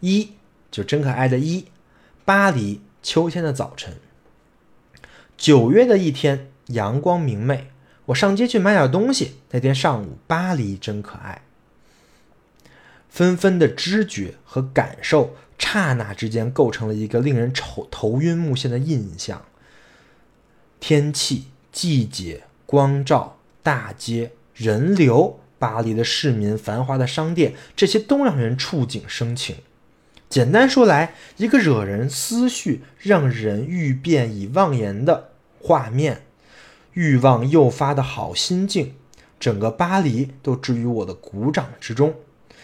[0.00, 0.32] 一
[0.70, 1.66] 就真可爱的一。
[2.24, 3.94] 巴黎秋天的早晨，
[5.36, 7.71] 九月的一天，阳光明媚。
[8.06, 9.36] 我上街去买点东西。
[9.50, 11.42] 那天上午，巴黎真可爱。
[13.08, 19.44] 纷纷的知觉和感受，刹那之间构成了一个令人愁头晕目眩的印象。
[20.80, 25.38] 天气、季节、光照、大街、人流。
[25.58, 29.58] 巴黎的市民、繁华的商店，这些都让人触景生情。
[30.28, 36.22] 简单说来，一个惹人思绪、让人欲辨已忘言的画面，
[36.94, 38.94] 欲望诱发的好心境，
[39.38, 42.14] 整个巴黎都置于我的鼓掌之中。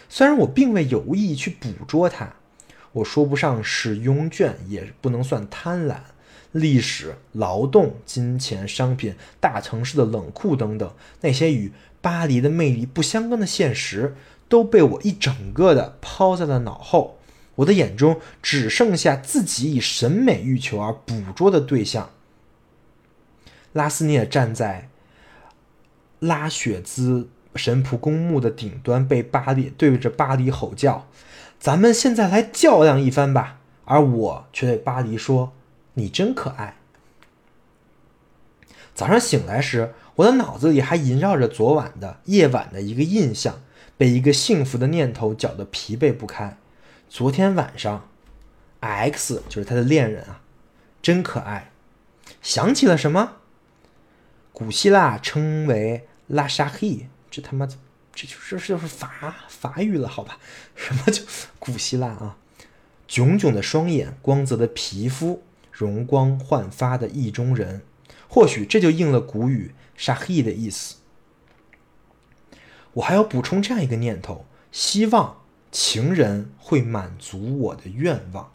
[0.08, 2.34] 虽然我并未有意去捕捉它，
[2.92, 5.96] 我说不上是拥倦，也不能算贪婪。
[6.52, 11.72] 历史、劳动、金钱、商品、大城市的冷酷等等，那些与。
[12.00, 14.14] 巴黎的魅力不相干的现实
[14.48, 17.18] 都被我一整个的抛在了脑后，
[17.56, 22.08] 我的眼中只剩下自己以审美欲求而捕捉的对象。
[23.72, 24.88] 拉斯涅站在
[26.20, 31.06] 拉雪兹神仆公墓的顶端，被巴黎对着巴黎吼叫
[31.58, 35.52] ：“咱们现在来较量一番吧！”而我却对巴黎说
[35.94, 36.76] ：“你真可爱。”
[38.94, 39.94] 早上醒来时。
[40.18, 43.60] 我的脑子里还萦绕着昨晚的夜晚的一个印象，
[43.96, 46.58] 被一个幸福的念头搅得疲惫不堪。
[47.08, 48.08] 昨天晚上
[48.80, 50.40] ，X 就是他的恋人啊，
[51.00, 51.70] 真可爱。
[52.42, 53.34] 想起了什么？
[54.58, 60.40] 古希腊称为拉沙黑，这他妈这就是就是法法语了，好吧？
[60.74, 61.22] 什么就
[61.60, 62.38] 古希腊啊？
[63.06, 67.82] 炯炯的双眼，光泽的皮肤，容光焕发的意中人，
[68.28, 70.96] 或许这就应了古语“沙黑”的意思。
[72.94, 75.40] 我还要补充这样一个念头：希望
[75.70, 78.50] 情人会满足我的愿望。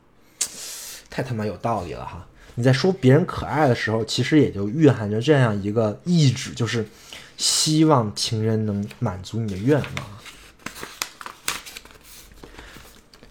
[1.10, 2.28] 太他妈有道理了哈！
[2.56, 6.88] 你在说别人可爱的时候，其实也就蕴含着这样一个意志，就是
[7.36, 9.88] 希望情人能满足你的愿望。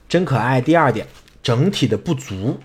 [0.09, 0.61] 真可爱。
[0.61, 1.07] 第二点，
[1.43, 2.61] 整体的不足。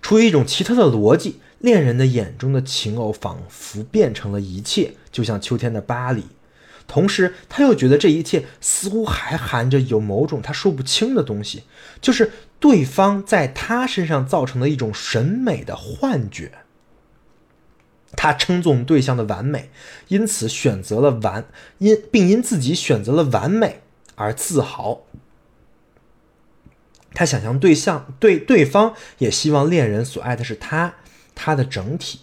[0.00, 6.24] 出于一种奇特的逻辑，恋人的眼中的情偶仿佛变成了一切，就像秋天的巴黎。
[6.92, 11.62] 同时，他又觉得这一切似乎还含着有某种他说不清的东西，
[12.00, 16.50] 就是对方在他身上造成的一种审美的幻觉。
[18.16, 19.70] 他称颂对象的完美，
[20.08, 21.46] 因此选择了完
[21.78, 23.82] 因，并因自己选择了完美
[24.16, 25.02] 而自豪。
[27.14, 30.94] 他想象对象对对方也希望恋人所爱的是他，
[31.36, 32.22] 他的整体，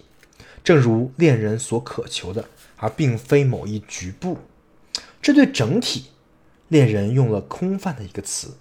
[0.62, 4.40] 正如恋人所渴求的，而并非某一局部。
[5.28, 6.06] 这对整体，
[6.70, 8.56] 恋人用了空泛的一个词，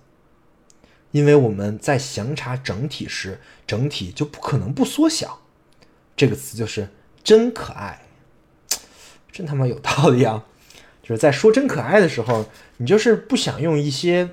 [1.13, 3.39] 因为我们在详查整体时，
[3.69, 5.43] 整体就不可能不缩小。
[6.17, 6.89] 这个词就是
[7.23, 8.03] “真可爱”，
[9.31, 10.45] 真他妈有道理啊！
[11.05, 12.47] 就是在说“真可爱”的时候，
[12.79, 14.31] 你就是不想用一些，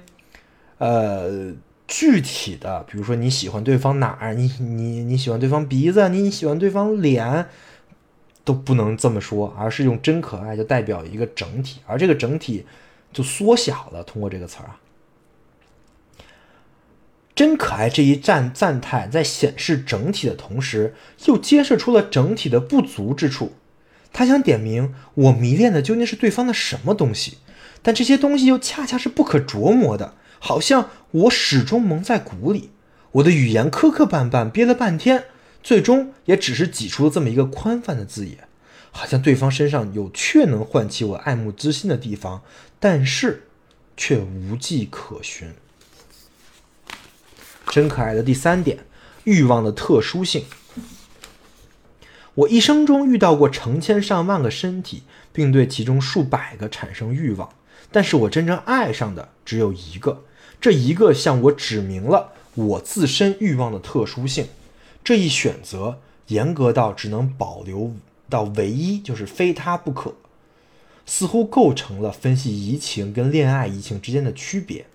[0.79, 1.53] 呃，
[1.88, 7.47] 具体的，比如说你喜欢对方哪儿，你你你喜欢对方鼻子，你喜欢对方脸。
[8.43, 12.65] 都不能这么说，而是用“真可爱”就代表一个整体，而这个整体
[13.11, 14.03] 就缩小了。
[14.03, 14.79] 通过这个词儿啊
[17.33, 20.93] ，“真可爱”这一赞赞叹，在显示整体的同时，
[21.25, 23.53] 又揭示出了整体的不足之处。
[24.11, 27.37] 他想点明我迷恋的究竟是对方的什么东西，
[27.81, 32.71] 但这些东西又恰恰是不可琢磨的，好像我始终蒙在鼓里，
[33.13, 35.23] 我的语言磕磕绊绊，憋了半天。
[35.64, 38.47] 最终也只是挤出了这么一个宽泛的字眼，
[38.91, 42.43] 好像对方身上有确能唤起我爱慕之心的地方，
[42.80, 43.47] 但是
[43.95, 45.53] 却无迹可寻。
[47.68, 48.80] 真可爱的第三点，
[49.24, 50.45] 欲望的特殊性。
[52.36, 57.49] 我一生中遇到过成千上万个身体，并对其中数百个产生欲望，
[57.91, 60.24] 但是我真正爱上的只有一个，
[60.59, 64.47] 这一个向我指明了我自身欲望的特殊性。
[65.04, 67.91] 这一选择严格到只能保留
[68.30, 70.14] 到唯一，就是非他不可，
[71.06, 74.86] 似乎构成了分析移情跟恋爱移情之间的区别。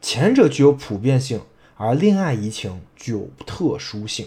[0.00, 1.40] 前者具有普遍性，
[1.76, 4.26] 而恋爱移情具有特殊性。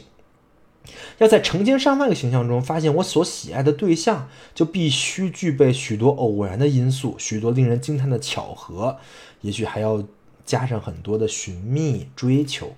[1.20, 8.98] 要在成千上万个形象中发现我所喜爱的对象，就必须具备许多偶然的因素，许多令人惊叹的巧合，
[9.42, 10.04] 也许还要
[10.44, 12.74] 加上很多的寻觅追求。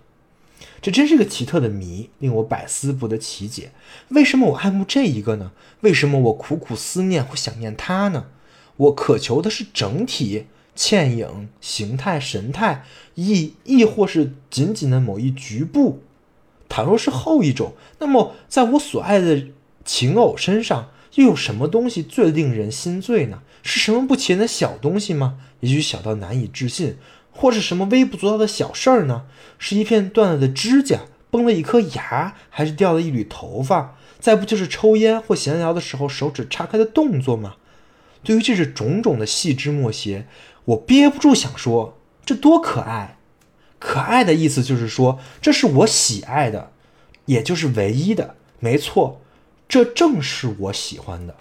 [0.81, 3.71] 这真是个奇特的谜，令我百思不得其解。
[4.09, 5.51] 为什么我爱慕这一个呢？
[5.81, 8.25] 为什么我苦苦思念或想念他呢？
[8.77, 12.83] 我渴求的是整体、倩影、形态、神态，
[13.15, 16.01] 亦亦或是仅仅的某一局部？
[16.67, 19.45] 倘若是后一种，那么在我所爱的
[19.85, 23.43] 情偶身上，又有什么东西最令人心醉呢？
[23.61, 25.37] 是什么不起眼的小东西吗？
[25.59, 26.97] 也许小到难以置信。
[27.33, 29.25] 或是什么微不足道的小事儿呢？
[29.57, 33.97] 是一片断了的指甲，崩了一颗牙，还是掉了一缕头发？
[34.19, 37.55] 再不就是抽烟或闲聊的时候手指叉开的动作吗？
[38.23, 40.27] 对于这是种种的细枝末节，
[40.65, 43.17] 我憋不住想说：这多可爱！
[43.79, 46.71] 可爱的意思就是说，这是我喜爱的，
[47.25, 48.35] 也就是唯一的。
[48.59, 49.19] 没错，
[49.67, 51.35] 这正是我喜欢的。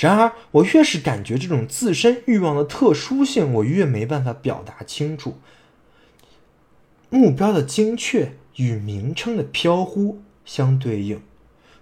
[0.00, 5.38] 然而，我越是感觉这种自身欲望的特殊性，我越没办法表达清楚。
[7.10, 11.20] 目标的精确与名称的飘忽相对应，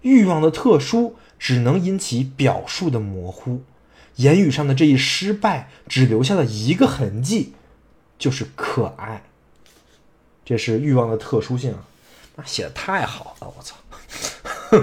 [0.02, 3.62] 欲望的特殊只能引起表述的模糊。
[4.16, 7.52] 言语上的这一失败，只留下了一个痕迹，
[8.18, 9.22] 就是可爱。
[10.44, 11.84] 这是欲望的特殊性啊！
[12.34, 13.76] 那写的太好了，我操！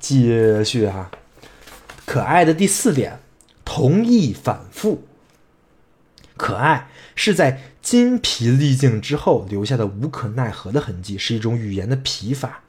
[0.00, 1.08] 继续哈。
[2.06, 3.18] 可爱的第四点，
[3.64, 5.02] 同意反复。
[6.36, 12.60] 可爱是在筋疲力尽之后留下的无可奈何的痕迹，是一种语言的疲乏。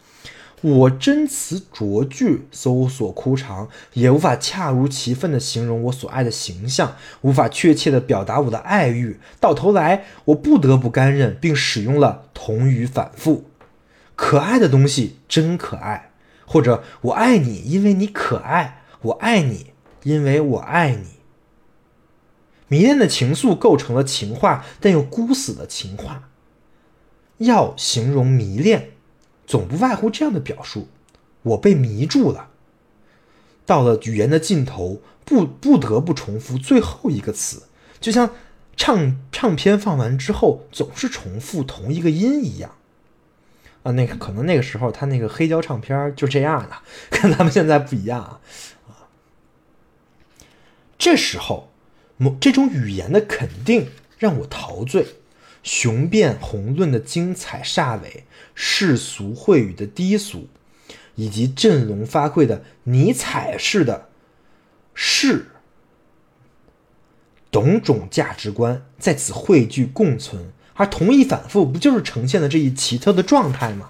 [0.61, 9.19] 我真词酌句，搜索枯肠，也无法恰如其分地形容我所爱的形象，无法确切地表达我的爱欲。
[9.39, 13.51] 到头来，我不得不甘认并使用了同语反复。
[14.15, 16.09] 可爱的东西真可爱，
[16.47, 18.76] 或者我爱你，因为你可爱。
[19.01, 19.73] 我爱你，
[20.03, 21.07] 因为我爱你。
[22.67, 26.29] 迷恋的情愫构成了情话，但又孤死的情话。
[27.37, 28.91] 要形容迷恋，
[29.45, 30.87] 总不外乎这样的表述：
[31.43, 32.49] 我被迷住了。
[33.65, 37.63] 到了语言的尽头，不不得不重复最后一个词，
[37.99, 38.31] 就像
[38.75, 42.71] 唱唱片放完之后总是重复同一个音一样。
[43.83, 48.41] 啊，那个可能那个时候他那个黑胶唱片就这样了，跟咱们现在不一样啊。
[50.97, 51.71] 这时候，
[52.17, 55.05] 某这种语言的肯定让我陶醉。
[55.63, 58.23] 雄辩宏论的精彩煞尾，
[58.55, 60.47] 世俗秽语的低俗，
[61.15, 64.07] 以及振聋发聩的尼采式的
[64.93, 65.47] 是，
[67.51, 73.89] 种种价值观在此汇聚共存，而同一反复，不就是呈现了这一奇特的状态吗？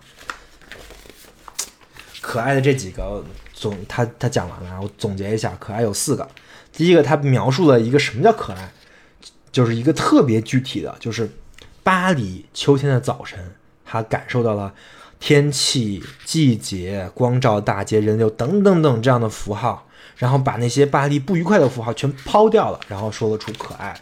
[2.22, 6.28] 可爱的这几个总，他他讲完了，我总结一下，可爱有四个。
[6.78, 8.72] 第一个，他描述了一个什么叫可爱，
[9.52, 11.28] 就是一个特别具体的，就是。
[11.84, 13.40] 巴黎秋天的早晨，
[13.86, 14.74] 他感受到了
[15.22, 23.98] 天气、季节、光照、大街、人流等等等这样的符号，然后把那些巴黎不愉快的符号全抛掉了，然后说了出可爱。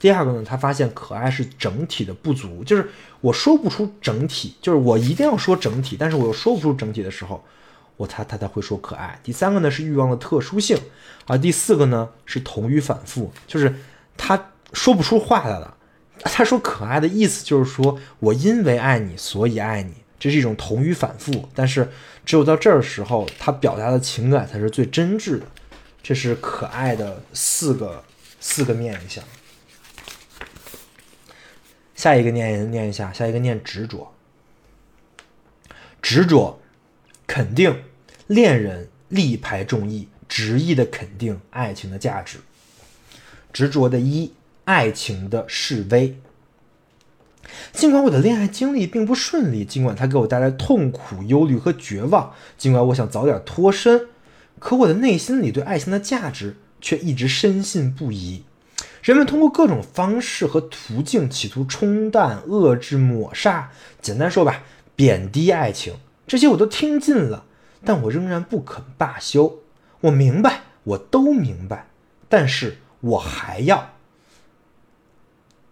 [0.00, 7.44] 第二个呢，他发现可爱是整体的不足，就是我说不出整体，就是我一定要说整体，但是我又说不出整体的时候，
[7.98, 9.20] 我他他才会说可爱。
[9.22, 10.78] 第三个呢是欲望的特殊性，
[11.26, 13.74] 而第四个呢是同语反复，就是
[14.16, 15.74] 他说不出话来了。
[16.24, 21.48] 他说：“可爱的意思就是说我因为爱你，所以爱你，这是一种同语反复。
[21.54, 21.88] 但是
[22.26, 25.46] 只有到这儿时候，他表达的情感才是最真挚的。
[26.02, 28.02] 这是可爱的四个
[28.40, 29.22] 四个面相。
[31.94, 34.12] 下一个念念一下，下一个念执着。
[36.02, 36.60] 执着，
[37.28, 37.84] 肯定
[38.26, 42.38] 恋人力排众议，执意的肯定爱情的价值。
[43.52, 44.32] 执着的一。”
[44.68, 46.18] 爱情的示威。
[47.72, 54.08] 尽管我的恋爱经历并不顺利，尽管它给我带来痛苦、忧虑和绝望，尽管我想早点脱身，
[54.58, 58.44] 可我的内心里对爱情的价值却一直深信不疑。
[59.02, 63.72] 人们通过各种方式和途径企图冲淡、遏制、抹杀，
[64.02, 64.64] 简单说吧，
[64.94, 65.94] 贬低爱情。
[66.28, 67.46] 这些我都听尽了，
[67.84, 69.62] 但我仍然不肯罢休。
[70.02, 71.88] 我明白，我都明白，
[72.28, 73.94] 但是我还要。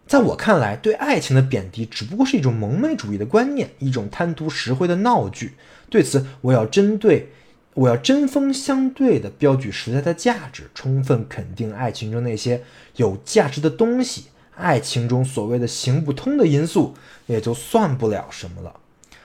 [0.06, 5.54] 在我看来，对爱情的贬低只不过是一种蒙昧主义的观念，一种贪图实惠的闹剧。
[5.90, 7.32] 对此，我要针对，
[7.74, 12.62] 我要针锋相对的标举时代的价值，充分肯定爱情中那些
[12.94, 14.26] 有价值的东西。
[14.54, 16.94] 爱情中所谓的行不通的因素，
[17.26, 18.80] 也就算不了什么了。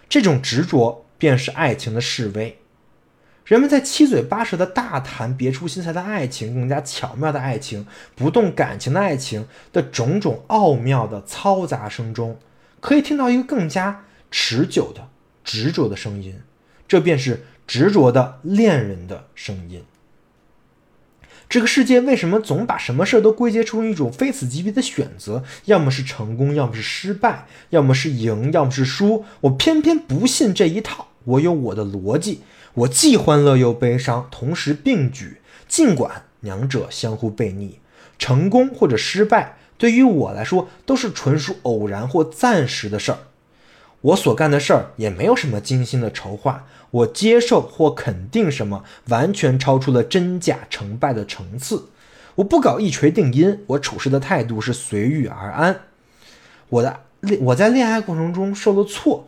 [0.10, 2.58] 这种执着，便是爱情的示威。
[3.46, 12.40] 人们在七嘴八舌的大谈别出心裁的爱情，更加巧妙的爱情，不动感情的爱情的种种奥妙的嘈杂声中，
[12.80, 15.10] 可以听到一个更加持久的
[15.44, 16.42] 执着的声音，
[16.88, 19.84] 这便是执着的恋人的声音。
[21.48, 25.44] 这个世界为什么总把什么事都归结出一种非此即彼的选择？
[25.66, 29.24] 要么是成功，要么是失败，要么是赢，要么是输。
[29.42, 32.42] 我偏偏不信这一套，我有我的逻辑。
[32.74, 35.42] 我既欢乐又悲伤，同时并举。
[35.68, 37.80] 尽管两者相互背逆，
[38.20, 43.18] 成功或者失败对于我来说都是纯属偶然或暂时的事儿。
[44.02, 46.66] 我所干的事儿也没有什么精心的筹划。
[46.92, 51.86] 我接受或肯定什么，完全超出了真假成败的层次。
[52.36, 55.82] 我不搞一锤定音，我处事的态度是随遇而安。
[56.68, 57.00] 我的
[57.42, 59.28] 我在恋爱过程中受了挫，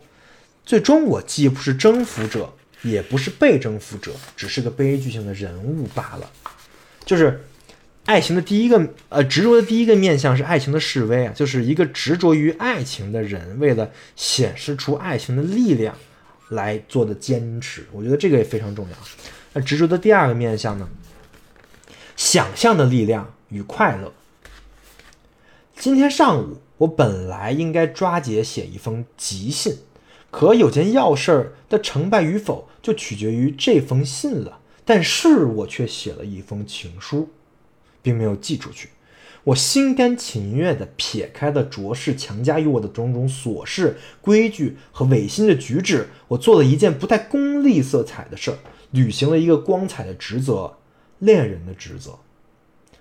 [0.64, 2.52] 最终我既不是征服者。
[2.82, 6.30] 也不是被征服者，只是个悲剧性的人物罢了。
[7.06, 7.42] 就是
[8.04, 15.96] 爱情的第一个，呃，执着的第一个面相是爱情的示威啊，就是一个执着于爱情的人，为了显示出爱情的力量
[16.50, 17.86] 来做的坚持。
[17.90, 18.96] 我觉得这个也非常重要。
[19.54, 20.86] 那执着的第二个面相呢？
[22.16, 24.12] 想象的力量与快乐。
[25.78, 29.78] 今天上午，我本来应该抓紧写一封急信。
[30.36, 34.58] 可有件要事儿的成败与否，就取决于这封信了。
[34.84, 37.28] 但是我却写了一封情书，
[38.02, 38.88] 并没有寄出去。
[39.44, 48.58] 我心甘情愿地撇开了浊世强加于我的种种琐事、规矩和违心的举止，我做了一件不带功利色彩的事儿，
[48.90, 50.78] 履行了一个光彩的职责——
[51.20, 52.18] 恋人的职责。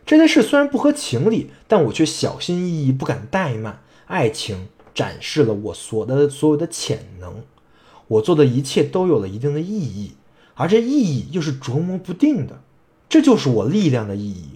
[0.06, 3.82] 这件事虽然不合情理，但我却小心翼翼，不敢怠慢。
[4.06, 4.68] 爱情。
[4.94, 7.44] 展示了我所的所有的潜能，
[8.08, 10.14] 我做的一切都有了一定的意义，
[10.56, 12.62] 而这意义又是琢磨不定的，
[13.10, 14.50] 这就是我力量的意义。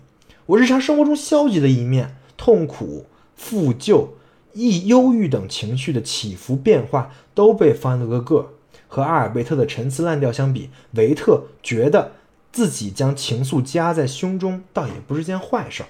[0.46, 4.10] 我日常生活中消极的一面，痛苦、负疚、
[4.54, 8.54] 抑忧郁等情绪的起伏变化都被翻了个个。
[8.88, 12.14] 和阿尔贝特的陈词滥调相比，维特觉得
[12.54, 15.90] 自己将情愫夹在胸中，倒也不是件坏事儿。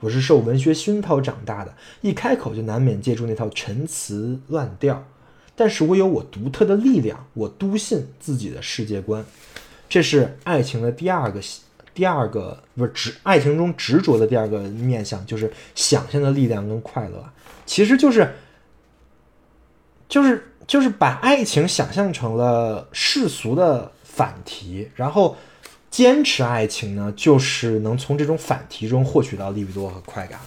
[0.00, 5.04] 我是受文学熏陶长大的，一开口就难免借助那套陈词滥调。
[5.54, 9.24] 但是我有我独特的力量，我笃信自己的世界观。
[9.88, 11.40] 这是爱情的第二个，
[11.94, 17.24] 第二个不是执爱情中执着的第二个面相，就是想象的力量跟快乐，
[17.64, 18.34] 其实就是，
[20.08, 25.36] 就是就是把爱情想象成了世俗的反题，然后
[25.96, 30.38] 坚持爱情呢，就是能从这种反题中获取到利比多和快感。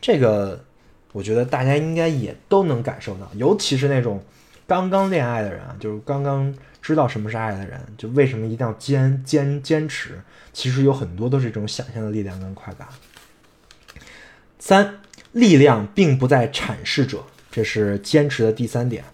[0.00, 0.64] 这个
[1.12, 4.24] 我觉得大家应该也都能感受到，尤其是那种。
[4.66, 10.22] 刚刚恋爱的人啊，就是刚刚知道什么是爱的人，就为什么一定要坚坚坚持？
[10.54, 12.88] 其实有很多都是这种想象的力量跟快感。
[14.58, 15.00] 三，
[15.32, 17.22] 力量并不在阐释者，
[17.52, 19.04] 这是坚持的第三点。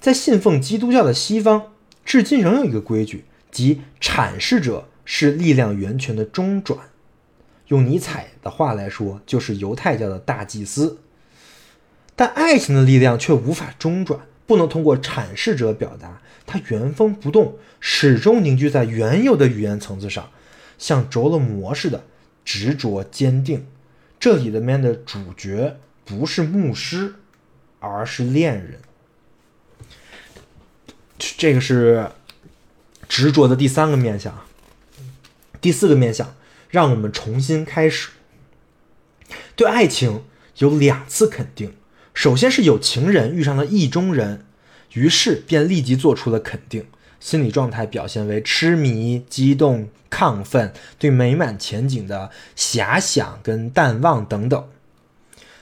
[0.00, 1.68] 在信奉基督教的西方，
[2.04, 6.80] 至今仍有一个规矩，即阐释者是力量源泉的中转。
[7.68, 10.98] 用尼采的话来说，就是犹太教的大祭司。
[12.16, 20.30] 但爱情的力量却无法中转，不能通过阐释者表达，它原封不动，始终凝聚在原有的语言层次上，
[20.76, 22.04] 像着了魔似的
[22.44, 23.66] 执着坚定。
[24.20, 27.14] 这里的面的主角不是牧师，
[27.80, 28.78] 而是恋人。
[31.18, 32.10] 这个是
[33.12, 34.42] 执着的第三个面相。
[35.60, 36.34] 第四个面相，
[36.70, 38.08] 让我们重新开始。
[39.54, 40.24] 对爱情
[40.56, 41.74] 有两次肯定。
[42.14, 44.46] 首先是有情人遇上了意中人，
[44.94, 46.86] 于是便立即做出了肯定，
[47.20, 54.70] 心理状态表现为痴迷、激动、亢奋，对美满前景的遐想跟淡忘等等，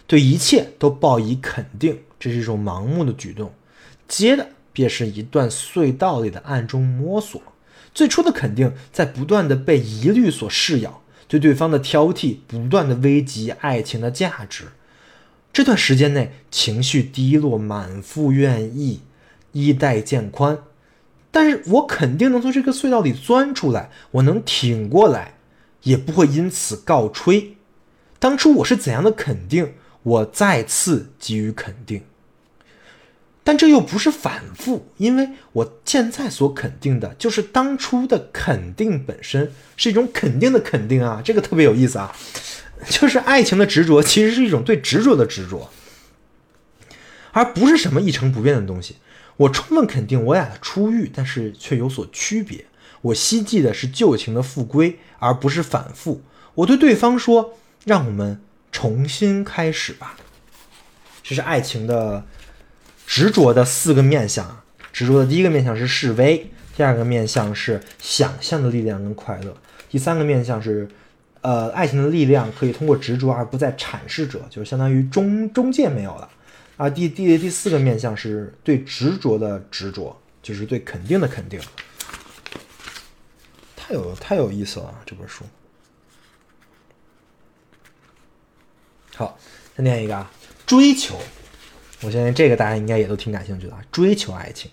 [0.06, 3.52] 对一切都报以肯定，这是一种盲目的举动。
[4.06, 7.40] 接着便是一段隧道里的暗中摸索，
[7.94, 14.68] 最初的肯定在不断的被疑虑所噬咬，对对方的挑剔不断的危及爱情的价值。
[15.52, 19.00] 这段时间内，情绪低落，满腹怨意，
[19.52, 20.58] 衣带渐宽。
[21.32, 25.34] 但是我肯定能从这个隧道里钻出来，我能挺过来，
[25.82, 27.56] 也不会因此告吹。
[28.18, 32.02] 当初我是怎样的肯定，我再次给予肯定。
[33.50, 42.14] 但这又不是反复，因为我现在所肯定的，就是当初的肯定本身是一种肯定的肯定啊，这个特别有意思啊。
[42.88, 45.68] 就是爱情的执着，其实是一种对执着的执着，
[47.32, 48.98] 而不是什么一成不变的东西。
[49.38, 52.66] 我充分肯定我俩的初遇，但是却有所区别。
[53.00, 56.22] 我希冀的是旧情的复归，而不是反复。
[56.54, 58.40] 我对对方说：“让我们
[58.70, 60.16] 重新开始吧。”
[61.24, 62.24] 这是爱情的
[63.10, 64.62] 执着的四个面相。
[64.92, 69.56] 执着的第一个面相是示威，第二个面相是想象的力量跟快乐，
[69.90, 70.88] 第三个面相是。
[71.42, 76.28] 呃，爱情的力量可以通过执着而不再阐释者，就是相当于中中介没有了
[76.76, 76.90] 啊。
[76.90, 81.58] 第第第四个面相是对执着的执着，就是对肯定的肯定。
[83.74, 85.46] 太有太有意思了这本书。
[89.16, 89.38] 好，
[89.74, 90.30] 再念一个啊，
[90.66, 91.18] 追求。
[92.02, 94.70] 我相信这个大家应该也都挺感兴趣的啊，追求爱情，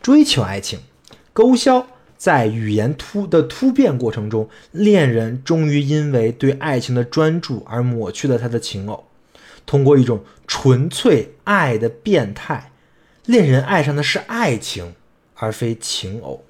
[0.00, 0.80] 追求爱情，
[1.32, 1.86] 勾销。
[2.18, 9.08] 在语言突的突变过程中，恋人终于因为对爱情的专注而抹去了他的情偶，
[9.66, 12.70] 通过一种纯粹爱的变态，
[13.26, 14.94] 恋人爱上的是爱情
[15.34, 16.44] 而非情偶，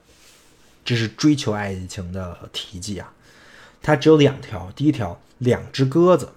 [0.85, 3.11] 这是追求爱情的题记啊。
[3.81, 6.29] 它只有两条，第一条，两只鸽子。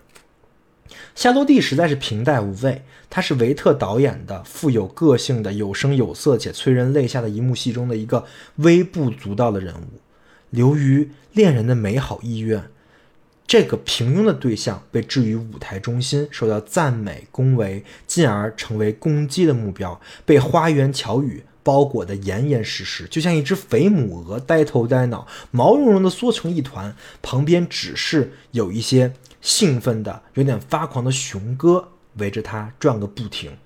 [1.16, 2.84] 夏洛蒂实在是平淡无味。
[3.10, 8.26] 他是维特导演的富有个性的、有声有色且催人泪下的一幕戏中的一个
[8.58, 10.02] 微不足道的人物。
[10.50, 12.64] 流于恋人的美好意愿，
[13.48, 26.96] 这个平庸的对象被置于舞台中心，受到赞美恭维，进而成为攻击的目标，被花言巧语包裹得严严实实，就像一只肥母鹅，呆头呆脑，毛茸茸的缩成一团。
[27.22, 29.14] 旁边只是有一些
[29.46, 31.92] 兴奋的、有点发狂的雄哥。
[32.18, 33.58] 围着他转个不停。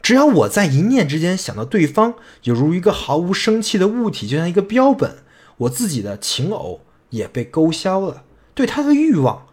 [0.00, 5.18] 只要我在一念之间想到对方，犹如一个毫无生气的物体，就像一个标本，
[5.58, 6.80] 我自己的情偶
[7.10, 9.46] 也被勾销了，对他的欲望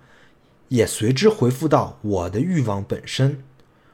[0.70, 3.44] 也随之回复到我的欲望本身。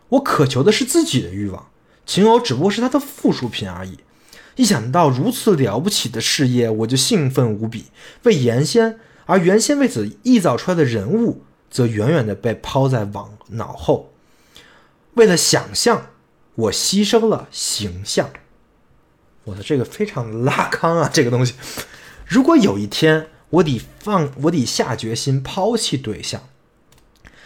[0.10, 1.72] 我渴求的是自己的欲望，
[2.06, 3.98] 情偶只不过是他的附属品而已。
[4.58, 7.86] 一想到如此了不起的事业，我就兴奋无比。
[8.26, 9.00] 为原先
[9.32, 11.44] 而原先为此臆造出来的人物。
[11.72, 14.12] 则远远的被抛在往脑后。
[15.14, 16.08] 为了想象，
[16.56, 18.30] 我牺牲了形象。
[19.46, 21.54] 我的这个非常拉康啊，这个东西。
[22.26, 26.44] 如果有一天我得放，我得下决心抛弃对象，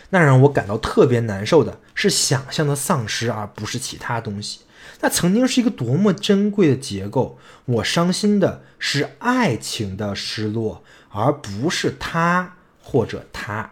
[0.09, 4.61] 那让我感到特别难受的是想象的丧失，而不是其他东西。
[5.01, 7.37] 那曾经是一个多么珍贵的结构。
[7.65, 10.83] 我伤心的是爱情的失落，
[11.15, 13.71] 而不是他或者他，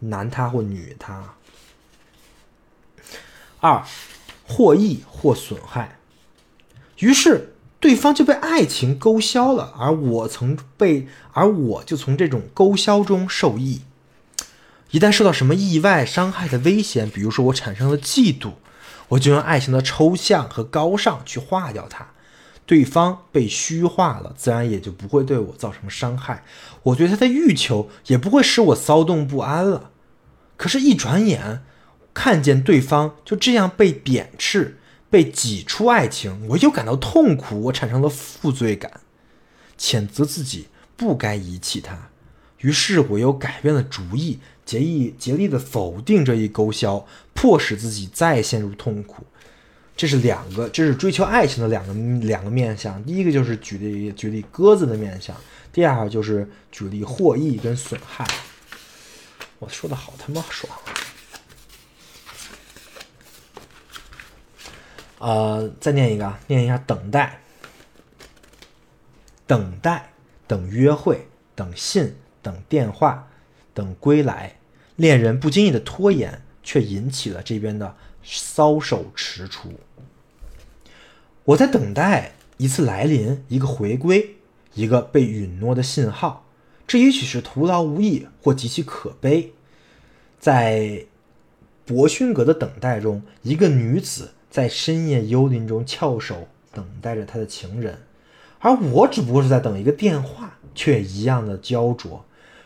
[0.00, 1.34] 男他或女他。
[3.60, 3.84] 二，
[4.46, 5.98] 获益或损害。
[6.98, 7.54] 于是。
[7.80, 13.80] 对方就被爱情勾销了，而我曾被，而我就从这种勾销中受益。
[14.90, 18.52] 一旦受到什么意外伤害的危险，比如说我产生了嫉妒，
[19.08, 22.08] 我就用爱情的抽象和高尚去化掉它。
[22.70, 26.44] 对方被虚化了，自然也就不会对我造成伤害。
[26.84, 29.90] 我对他的欲求也不会使我骚动不安了。
[30.56, 31.64] 可是，一转眼
[32.14, 34.76] 看见对方就这样被贬斥。
[35.10, 39.00] 被挤出爱情，我又感到痛苦，我产生了负罪感，
[39.76, 42.10] 谴责自己不该遗弃他。
[42.58, 47.04] 于是我又改变了主意，竭意竭力的否定这一勾销，
[47.34, 49.24] 迫使自己再陷入痛苦。
[50.00, 51.92] 这是两个，这是追求爱情的两个
[52.26, 53.04] 两个面相。
[53.04, 55.36] 第一个就是举例举例鸽子的面相，
[55.70, 58.26] 第二个就是举例获益跟损害。
[59.58, 60.72] 我说的好他妈爽。
[65.18, 67.38] 呃，再念一个，念一下等待，
[69.46, 70.14] 等待，
[70.46, 73.28] 等约会，等信，等电话，
[73.74, 74.56] 等归来。
[74.96, 77.94] 恋人不经意的拖延，却引起了这边的
[78.24, 79.68] 搔首踟蹰。
[81.44, 84.36] 我在等待一次来临，一个回归，
[84.74, 86.46] 一个被允诺的信号。
[86.86, 89.52] 这也许是徒劳无益，或极其可悲。
[90.38, 91.06] 在
[91.86, 94.32] 博勋格的等待中，一个女子。
[94.50, 98.00] 在深夜幽林中翘首等待着她的情人，
[98.58, 102.24] 而我只不过是在等一个电话，却一样的焦灼。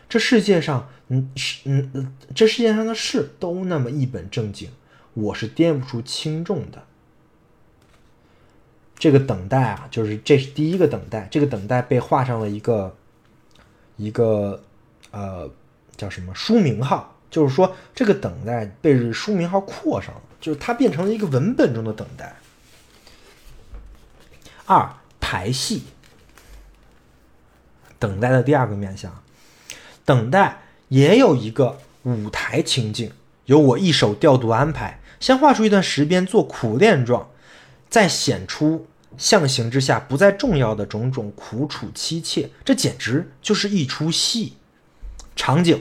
[0.09, 4.71] 这世界上，嗯，是，嗯，这世界上的事都那么一本正经，
[5.13, 6.83] 我是掂不出轻重的。
[8.97, 12.95] 这个等待啊，就是这是第一个等待，这个等待被画上了一个
[13.97, 14.63] 一个
[15.11, 15.49] 呃
[15.95, 20.21] 叫什么书名号，就是说这个等待被书名号括上了。
[20.41, 22.35] 就是它变成了一个文本中的等待。
[24.67, 24.87] 二
[25.19, 25.85] 排戏，
[27.97, 29.23] 等待的第二个面向，
[30.03, 33.11] 等待也有一个舞台情境，
[33.45, 37.29] 由我一手调度安排，先画出一段时边做苦练状，
[37.95, 38.87] 在显出
[39.17, 44.57] 象形之下不再重要的种种苦楚凄切，这简直就是一出戏。
[45.33, 45.79] 场景：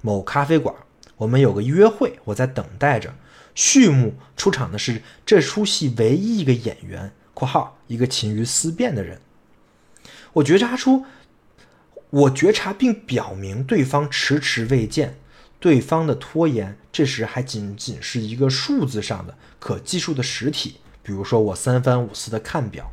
[0.00, 0.72] 某咖啡馆，
[1.16, 3.12] 我们有个约会，我在等待着。
[3.56, 9.20] 序幕出场的是这出戏唯一一个演员（括号一个勤于思辨的人）。
[10.34, 11.04] 我觉察出，
[12.10, 15.18] 我觉察并表明对方迟迟未见，
[15.58, 20.76] 对方的拖延，这时还仅仅是一个数字上的可计数的实体。
[21.08, 22.92] 比如说，我三番五次的看表。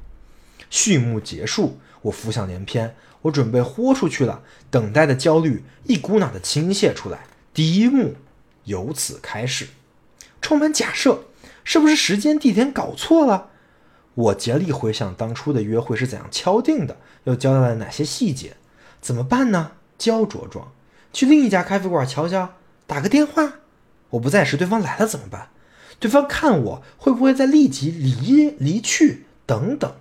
[0.70, 4.42] 序幕结束，我浮想联翩，我准备豁出去了。
[4.72, 8.16] 等待的焦虑一股脑的倾泻出来，第一幕
[8.64, 9.68] 由此开始。
[10.42, 11.26] 充满假设，
[11.66, 13.50] 是不是时间地点搞错了？
[14.14, 16.96] 我竭力回想当初的约会是怎样敲定的，
[17.26, 18.56] 又交代了哪些细节？
[19.02, 19.74] 怎么办呢？
[19.98, 20.72] 焦灼状，
[21.12, 22.54] 去另一家咖啡馆瞧瞧，
[22.88, 23.56] 打个电话。
[24.12, 25.50] 我不在时，对方来了怎么办？
[26.00, 29.26] 对方看我会不会再立即离离去？
[29.46, 29.96] 等等。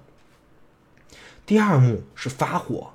[1.46, 2.92] 第二幕是发火，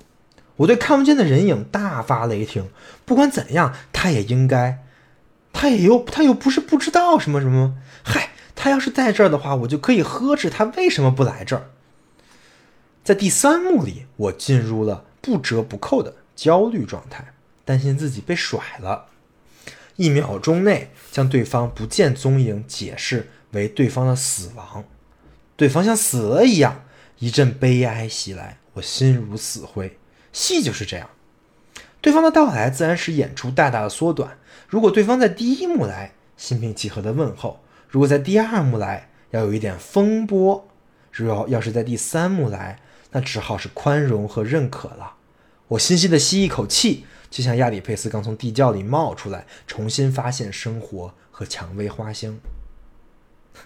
[0.58, 2.70] 我对看不见的人影大发雷霆。
[3.06, 4.84] 不管怎样，他也应该。
[5.52, 11.70] 他也又他又不是不知道什么什么，嗨，他要是在这儿的话，我就可以呵斥他为什么不来这儿。
[13.04, 17.34] 在第三幕里，我进入了不折不扣的焦虑状态，
[17.66, 19.08] 担心自己被甩了。
[20.00, 24.86] 一秒钟内将对方不见踪影解释为对方的死亡，
[25.58, 26.86] 对方像死了一样，
[27.18, 30.00] 一阵悲哀袭来，我心如死灰。
[30.32, 31.10] 戏就是这样，
[32.00, 34.38] 对方的到来自然使演出大大的缩短。
[34.70, 40.64] 如果对方在第一幕来，心平气和的问候；如果在第二幕来，要有一点风波；
[41.12, 42.80] 如果要是在第三幕来，
[43.12, 45.16] 那只好是宽容和认可了。
[45.68, 52.38] 我深吸的吸一口气，就像亚里佩斯刚从地窖里冒出来，重新发现生活和蔷薇花香。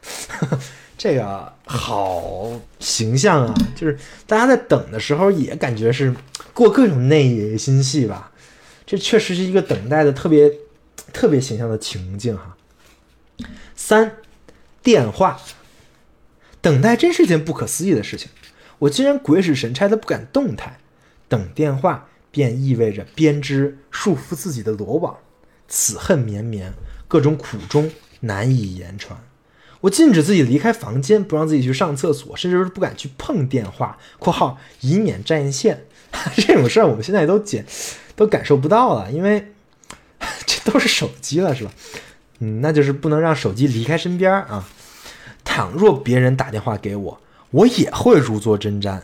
[0.98, 3.54] 这个好形象啊！
[3.76, 6.16] 就是大家在等的时候，也感觉是
[6.54, 8.32] 过各种内心戏吧。
[8.86, 10.52] 这确实是一个等待的特别。
[11.12, 12.58] 特别形象的情境哈。
[13.76, 14.16] 三，
[14.82, 15.40] 电话，
[16.60, 18.32] 等待真是件不可思议的事情。
[18.80, 20.80] 我竟然鬼使神差的不敢动弹，
[21.30, 25.16] 等电话便意味着编织束缚自己的罗网，
[25.68, 26.74] 此恨绵绵，
[27.08, 29.18] 各种苦衷难以言传。
[29.82, 35.86] 我禁止自己离开房间，不让自己去上厕所，甚至是不敢去碰电话（括号以免占线）。
[36.36, 37.64] 这种事儿我们现在都解
[38.16, 39.54] 都感受不到了，因为
[40.48, 41.72] 这都是手机了，是吧？
[42.40, 44.68] 嗯，那就是不能让手机离开身边啊。
[45.44, 47.22] 倘若别人打电话给我，
[47.52, 49.02] 我也会如坐针毡。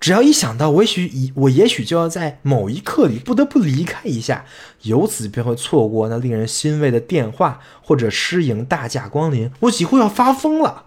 [0.00, 4.44] 只要一想到我也许以我也许就要在某一刻里不得不离开一下，
[4.82, 10.84] 由此便会错过那令人欣慰的电话或者失迎大驾光临，我几乎要发疯了。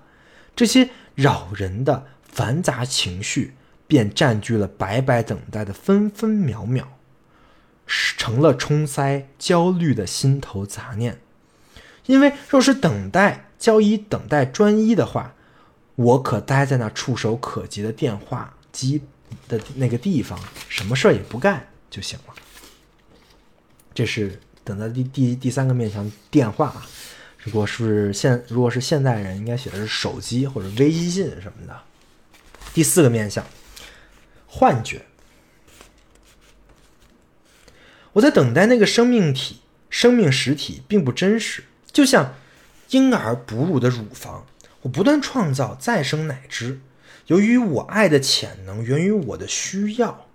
[0.55, 3.53] 这些扰人的繁杂情绪
[3.86, 6.88] 便占据了白白等待的分分秒秒，
[7.86, 11.20] 成了冲塞焦虑的心头杂念。
[12.05, 15.34] 因为若是等待交以等待专一的话，
[15.95, 18.53] 我可待在那触手可及的电话。
[18.72, 19.01] 机
[19.47, 22.34] 的那个地方，什么事儿也不干就行了。
[23.93, 26.88] 这是等到第第第三个面向电话啊。
[27.43, 31.82] 如果是现如果是现代人，应该写的是手机或者微信什么的。
[32.74, 33.45] 第四个面向
[34.45, 35.01] 幻觉。
[38.13, 42.36] 我在等待那个生命体，生命实体并不真实，就像
[42.89, 44.45] 婴儿哺乳的乳房，
[44.82, 46.80] 我不断创造再生奶汁。
[47.32, 50.27] 由于我爱的潜能源于我的需要，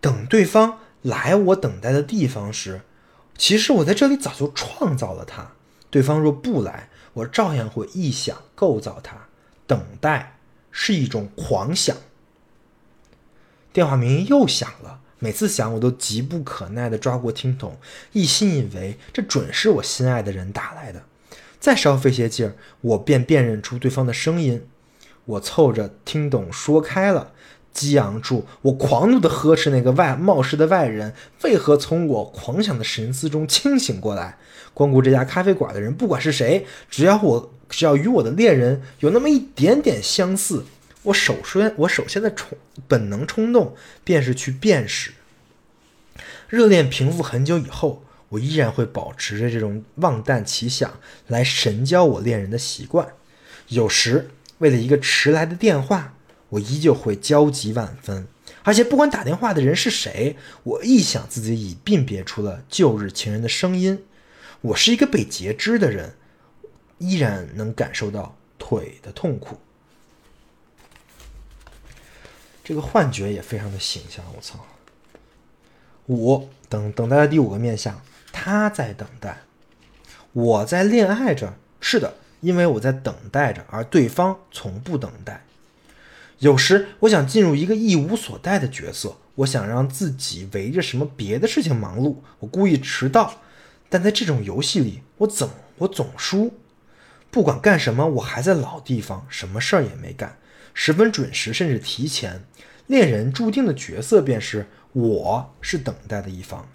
[0.00, 2.80] 等对方来我等待的地方时，
[3.38, 5.52] 其实我在这里早就创造了他。
[5.88, 9.28] 对方若不来，我照样会臆想构造他。
[9.68, 10.40] 等待
[10.72, 11.96] 是一种狂想。
[13.72, 17.78] 电话铃又响了，每次响我都急不可耐地抓过听筒，
[18.10, 21.04] 一心以为这准是我心爱的人打来的。
[21.60, 24.66] 再稍费些劲儿，我便辨认出对方的声音。
[25.30, 27.32] 我凑着听懂，说开了，
[27.72, 34.38] 激昂住，我狂怒地呵斥那个外冒失的外人，为何从我狂想的神思中清醒过来？
[34.74, 40.64] 光顾这家咖啡馆的人，不管是谁，只要我只要与我的恋人有那么一点点相似，
[41.04, 42.58] 我首先我首先的冲
[42.88, 45.12] 本能冲动便是去辨识。
[46.48, 50.92] 热恋平复很久以后，我依然会保持着这种望淡奇想
[51.28, 53.06] 来神交我恋人的习惯，
[53.68, 54.30] 有时。
[54.60, 56.14] 为了一个迟来的电话，
[56.48, 58.26] 我依旧会焦急万分。
[58.62, 64.04] 而且不管打电话的人是谁，我一想自己已辨别出了旧日情人的声音。
[64.60, 66.14] 我是一个被截肢的人，
[66.98, 69.58] 依然能感受到腿的痛苦。
[72.62, 74.22] 这个幻觉也非常的形象。
[74.36, 74.64] 我操！
[76.08, 79.38] 五等等待的第五个面相，他在等待，
[80.32, 81.54] 我在恋爱着。
[81.80, 82.14] 是的。
[82.40, 85.44] 因为我在等待着，而对方从不等待。
[86.38, 92.16] 有时我想进入一个一无所待的角色，我想让自己围着什么别的事情忙碌。
[92.38, 93.42] 我故意迟到，
[93.88, 96.54] 但在这种游戏里，我总我总输。
[97.30, 100.38] 不管干什么，我还在老地方，什么事儿也没干，
[100.72, 102.42] 十分准时，甚至提前。
[102.86, 106.66] 恋人注定的角色便是我是等待的一方。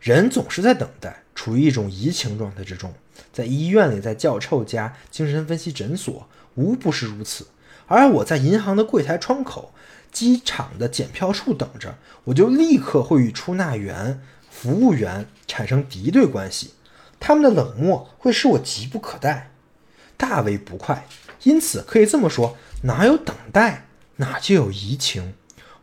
[0.00, 2.94] 人总是在等待，处于一种移情状态之中。
[3.32, 7.46] 在医院里，在教臭家、精神分析诊所，无不是如此。
[7.86, 9.72] 而我在银行的柜台窗口、
[10.12, 14.20] 机场的检票处等着，我就立刻会与出纳员、
[14.50, 16.74] 服务员产生敌对关系。
[17.18, 19.50] 他们的冷漠会使我急不可待，
[20.16, 21.06] 大为不快。
[21.42, 25.34] 因此，可以这么说：哪有等待，哪就有移情。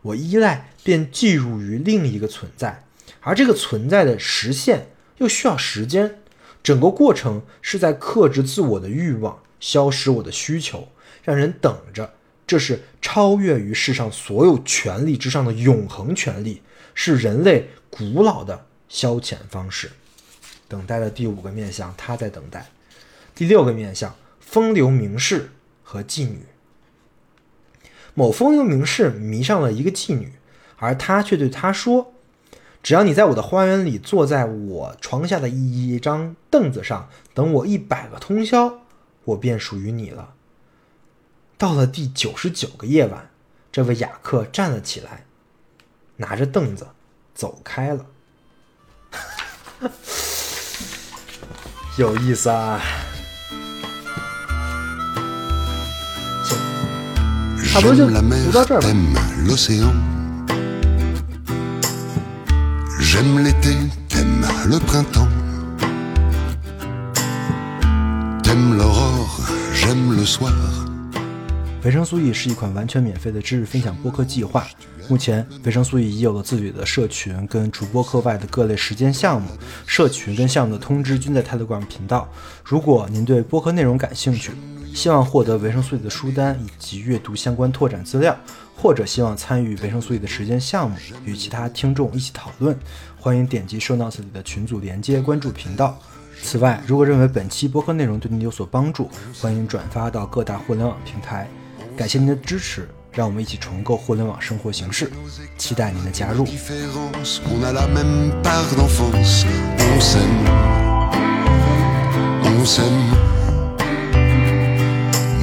[0.02, 2.84] 我依赖便寄入于另一个存在，
[3.20, 6.20] 而这个存在的实现又需要时间。
[6.62, 10.88] 整个过程是在克制自我的欲望，消失我的需求，
[11.22, 12.14] 让人等着。
[12.46, 16.62] 这是超越于世上所有权利之上的永恒权利，
[16.94, 19.90] 是人类古老的消遣方式。
[20.66, 22.66] 等待的第五个面相，他在等待。
[23.34, 25.50] 第六个面相，风流名士
[25.82, 26.40] 和妓女。
[28.14, 30.32] 某风流名士迷上了一个妓女，
[30.76, 32.14] 而他却对她说。
[32.88, 38.78] 只要你在我的花园里，坐在我床下的一张凳子上，等我一百个通宵，
[39.24, 40.30] 我便属于你了。
[41.58, 43.28] 到了第九十九个夜晚，
[43.70, 45.26] 这位雅客站了起来，
[46.16, 46.86] 拿着凳子
[47.34, 48.06] 走开了。
[51.98, 52.80] 有意思啊！
[57.66, 58.88] 差不多就读到这儿吧。
[63.10, 63.74] J'aime l'été,
[64.10, 65.26] t'aimes le printemps.
[68.42, 69.40] T'aimes l'aurore,
[69.72, 70.52] j'aime le soir.
[71.82, 74.66] 维生素 E 是一款完全免费的知识分享播客计划。
[75.08, 79.48] 目前，维生素 E 已有了自己的社群跟除播客外的各类实践项目。
[79.86, 82.30] 社群跟项目的通知均在 Telegram 频道。
[82.62, 84.52] 如果您对播客内容感兴趣，
[84.98, 88.36] 希望获得维生素 E 的书单以及阅读相关拓展资料，
[88.74, 92.76] 或者希望参与维生素 E 的实践项目，与其他听众一起讨论，
[93.16, 95.96] 欢迎点击 Show Notes 里的群组连接，关注频道。
[96.42, 99.08] 此外，如果认为本期播客内容对您有所帮助，
[99.40, 101.48] 欢迎转发到各大互联网平台。
[101.96, 105.12] 感谢您的支持，让我们一起重构互联网生活形式，
[105.56, 106.44] 期待您的加入。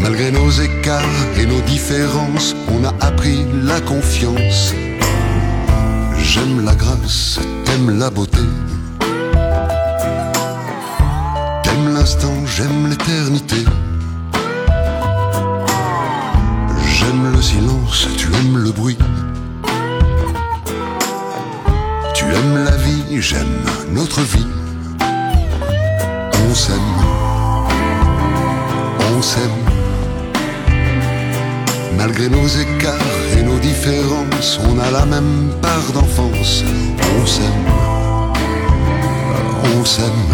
[0.08, 1.02] Malgré nos écarts
[1.36, 4.72] et nos différences, on a appris la confiance.
[6.20, 8.46] J'aime la grâce, t'aimes la beauté.
[11.64, 13.66] T'aimes l'instant, j'aime l'éternité.
[16.88, 19.00] J'aime le silence, tu aimes le bruit.
[22.14, 23.58] Tu aimes la vie, j'aime
[23.92, 24.48] notre vie.
[26.48, 26.94] On s'aime,
[29.18, 29.75] on s'aime.
[31.98, 32.94] Malgré nos écarts
[33.38, 36.64] et nos différences, on a la même part d'enfance.
[37.18, 37.66] On s'aime,
[39.64, 40.26] on s'aime.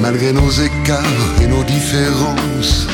[0.00, 2.86] Malgré nos écarts et nos différences,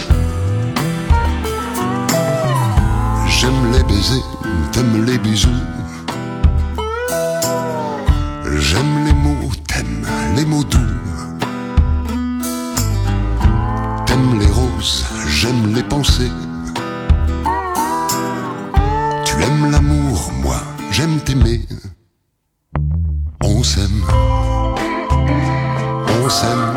[3.28, 4.38] j'aime les baisers,
[4.72, 5.48] t'aimes les bisous.
[8.58, 11.09] J'aime les mots, t'aimes les mots doux.
[15.40, 16.32] J'aime les pensées.
[19.24, 20.60] Tu aimes l'amour, moi
[20.90, 21.62] j'aime t'aimer.
[23.42, 24.04] On s'aime,
[26.22, 26.74] on s'aime.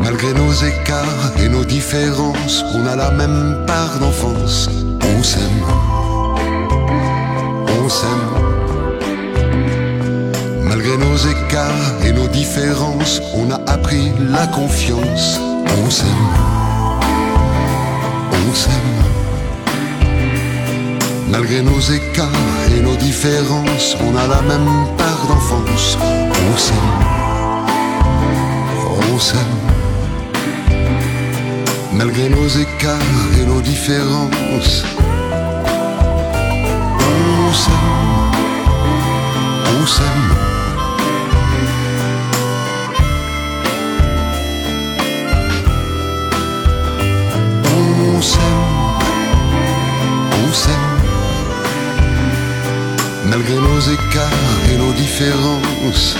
[0.00, 4.68] Malgré nos écarts et nos différences, on a la même part d'enfance.
[5.16, 5.62] On s'aime,
[7.78, 8.53] on s'aime.
[10.84, 15.40] Malgré nos écarts et nos différences, on a appris la confiance.
[15.82, 16.28] On s'aime,
[18.30, 18.72] on s'aime.
[21.30, 22.28] Malgré nos écarts
[22.76, 25.96] et nos différences, on a la même part d'enfance.
[26.02, 26.76] On s'aime,
[29.10, 29.40] on s'aime.
[31.94, 32.98] Malgré nos écarts
[33.40, 34.84] et nos différences,
[37.32, 37.88] on s'aime,
[39.80, 40.53] on s'aime.
[53.36, 54.30] Malgré nos écarts
[54.72, 56.14] et nos différences,